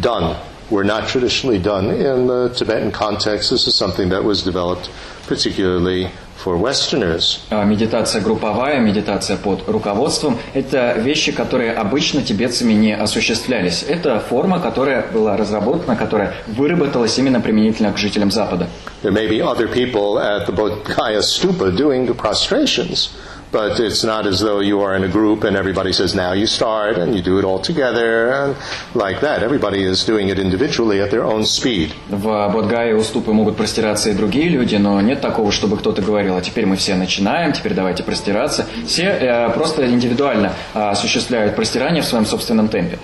[0.01, 0.37] done.
[0.71, 3.49] Were not traditionally done in the Tibetan context.
[3.49, 4.91] This is something that was developed
[5.27, 7.41] particularly for Westerners.
[7.51, 13.83] А, Медитация групповая, медитация под руководством – это вещи, которые обычно тибетцами не осуществлялись.
[13.83, 18.69] Это форма, которая была разработана, которая выработалась именно применительно к жителям Запада.
[19.03, 23.11] There may be other people at the Bodhgaya Stupa doing the prostrations,
[23.54, 26.48] but it's not as though you are in a group and everybody says, now you
[26.48, 28.56] start, and you do it all together, and
[28.96, 29.44] like that.
[29.44, 31.94] Everybody is doing it individually at their own speed.
[32.10, 36.42] В Бодгае уступы могут простираться и другие люди, но нет такого, чтобы кто-то говорил, а
[36.42, 38.66] теперь мы все начинаем, теперь давайте простираться.
[38.88, 42.98] Все э, просто индивидуально э, осуществляют простирание в своем собственном темпе.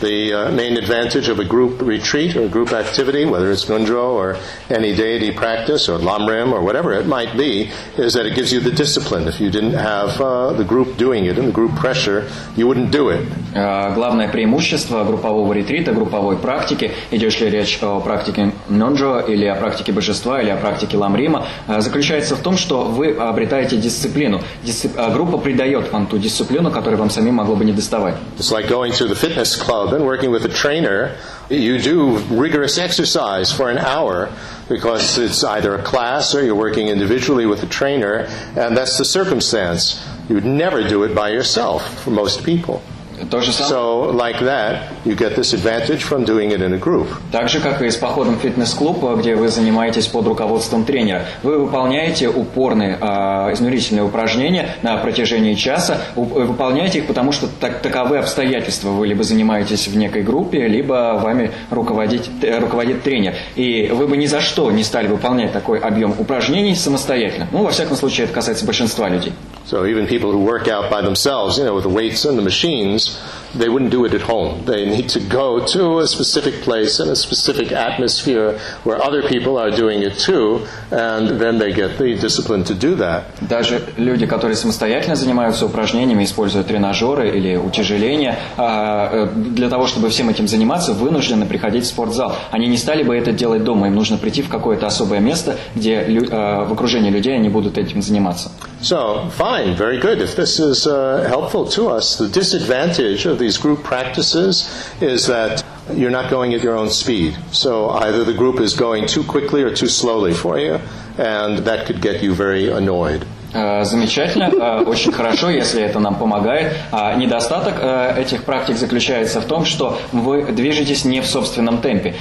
[0.00, 4.38] The uh, main advantage of a group retreat or group activity, whether it's Gundro or
[4.70, 8.60] any deity practice or Lamrim or whatever it might be, is that it gives you
[8.60, 9.28] the discipline.
[9.28, 12.90] If you didn't have uh, the group doing it and the group pressure, you wouldn't
[12.92, 13.20] do it.
[13.54, 19.54] Э, Главное преимущество группового ретрита, групповой практики, идешь ли речь о практике Нонджо или о
[19.56, 24.40] практике божества или о практике Ламрима, э, заключается в том, что вы обретаете дисциплину.
[24.64, 28.14] Дисцип- э, Группа придает вам ту дисциплину, которая вам самим могло бы не доставать.
[28.38, 31.16] It's like going to the fitness club and working with a trainer.
[31.48, 34.32] You do rigorous exercise for an hour
[34.68, 38.26] because it's either a class or you're working individually with a trainer,
[38.56, 40.06] and that's the circumstance.
[40.28, 42.82] You would never do it by yourself for most people.
[43.28, 43.70] То же самое.
[43.72, 47.06] So, like that, you get this advantage from doing it in a group.
[47.32, 51.24] Так же, как и с походом в фитнес-клуб, где вы занимаетесь под руководством тренера.
[51.42, 57.80] Вы выполняете упорные а, изнурительные упражнения на протяжении часа, У- выполняете их, потому что так,
[57.82, 58.90] таковы обстоятельства.
[58.90, 63.34] Вы либо занимаетесь в некой группе, либо вами руководить, э, руководит тренер.
[63.56, 67.48] И вы бы ни за что не стали выполнять такой объем упражнений самостоятельно.
[67.52, 69.32] Ну, во всяком случае, это касается большинства людей.
[69.70, 72.42] So even people who work out by themselves, you know, with the weights and the
[72.42, 73.16] machines,
[73.54, 74.64] they wouldn't do it at home.
[74.64, 79.58] They need to go to a specific place in a specific atmosphere where other people
[79.58, 83.26] are doing it too, and then they get the discipline to do that.
[83.40, 90.08] Даже люди, которые самостоятельно занимаются упражнениями, используя тренажеры или утяжеления, а, э, для того, чтобы
[90.08, 92.34] всем этим заниматься, вынуждены приходить в спортзал.
[92.50, 95.94] Они не стали бы это делать дома, им нужно прийти в какое-то особое место, где
[95.94, 98.50] э, в окружении людей они будут этим заниматься.
[98.82, 100.22] So, fine, very good.
[100.22, 105.62] If this is uh, helpful to us, the disadvantage of these group practices is that
[105.92, 107.36] you're not going at your own speed.
[107.52, 110.80] So either the group is going too quickly or too slowly for you,
[111.18, 113.26] and that could get you very annoyed.
[113.52, 116.72] Э, Замечательно, э, очень хорошо, если это нам помогает.
[116.92, 122.14] А недостаток э, этих практик заключается в том, что вы движетесь не в собственном темпе.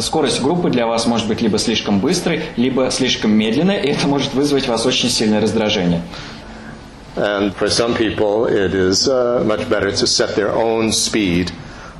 [0.00, 4.34] Скорость группы для вас может быть либо слишком быстрой, либо слишком медленной, и это может
[4.34, 6.02] вызвать у вас очень сильное раздражение.
[7.14, 11.52] And for some people, it is uh, much better to set their own speed.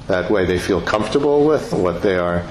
[0.09, 2.43] That way they feel comfortable with what they are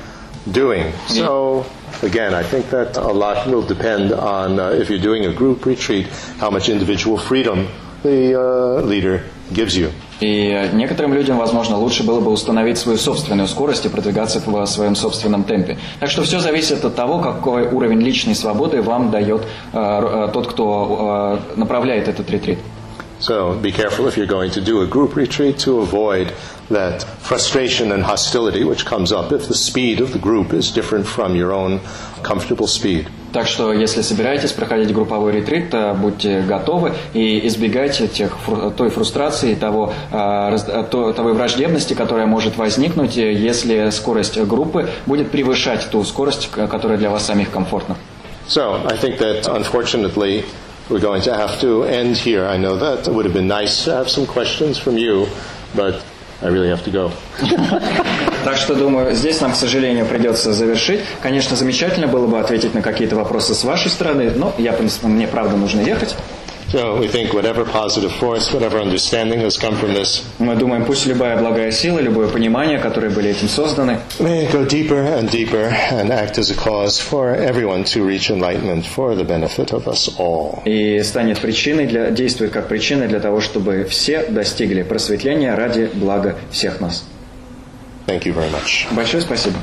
[0.49, 0.91] doing.
[1.07, 1.65] So,
[2.01, 5.65] again, I think that a lot will depend on uh, if you're doing a group
[5.65, 6.07] retreat,
[6.39, 7.68] how much individual freedom
[8.03, 9.23] the uh, leader
[9.53, 9.91] gives you.
[10.22, 14.95] И некоторым людям, возможно, лучше было бы установить свою собственную скорость и продвигаться в своем
[14.95, 15.80] собственном темпе.
[15.99, 20.47] Так что все зависит от того, какой уровень личной свободы вам дает э, э, тот,
[20.47, 22.59] кто э, направляет этот ретрит.
[23.22, 26.34] So be careful if you're going to do a group retreat to avoid
[26.72, 31.06] that frustration and hostility which comes up if the speed of the group is different
[31.06, 31.81] from your own
[32.23, 33.07] comfortable speed.
[33.31, 38.35] Так что, если собираетесь проходить групповой ретрит, то будьте готовы и избегайте тех,
[38.76, 44.89] той фрустрации, того, э, э, то- той враждебности, которая может возникнуть, э, если скорость группы
[45.06, 47.95] будет превышать ту скорость, которая для вас самих комфортна.
[48.49, 50.43] So I think that unfortunately
[50.91, 52.45] we're going to have to end here.
[52.45, 55.27] I know that it would have been nice to have some questions from you,
[55.73, 56.03] but
[56.41, 57.11] I really have to go.
[58.43, 61.01] Так что, думаю, здесь нам, к сожалению, придется завершить.
[61.22, 65.55] Конечно, замечательно было бы ответить на какие-то вопросы с вашей стороны, но я, мне, правда,
[65.55, 66.15] нужно ехать.
[66.72, 71.06] So we think whatever positive force, whatever understanding has come from this, Мы думаем, пусть
[71.06, 76.38] любая благая сила, любое понимание, которые были этим созданы, go deeper and deeper and act
[76.38, 80.61] as a cause for everyone to reach enlightenment for the benefit of us all.
[80.65, 86.38] и станет причиной для, действует как причина для того, чтобы все достигли просветления ради блага
[86.52, 87.03] всех нас.
[88.07, 88.88] Thank you very much.
[88.95, 89.57] Большое спасибо.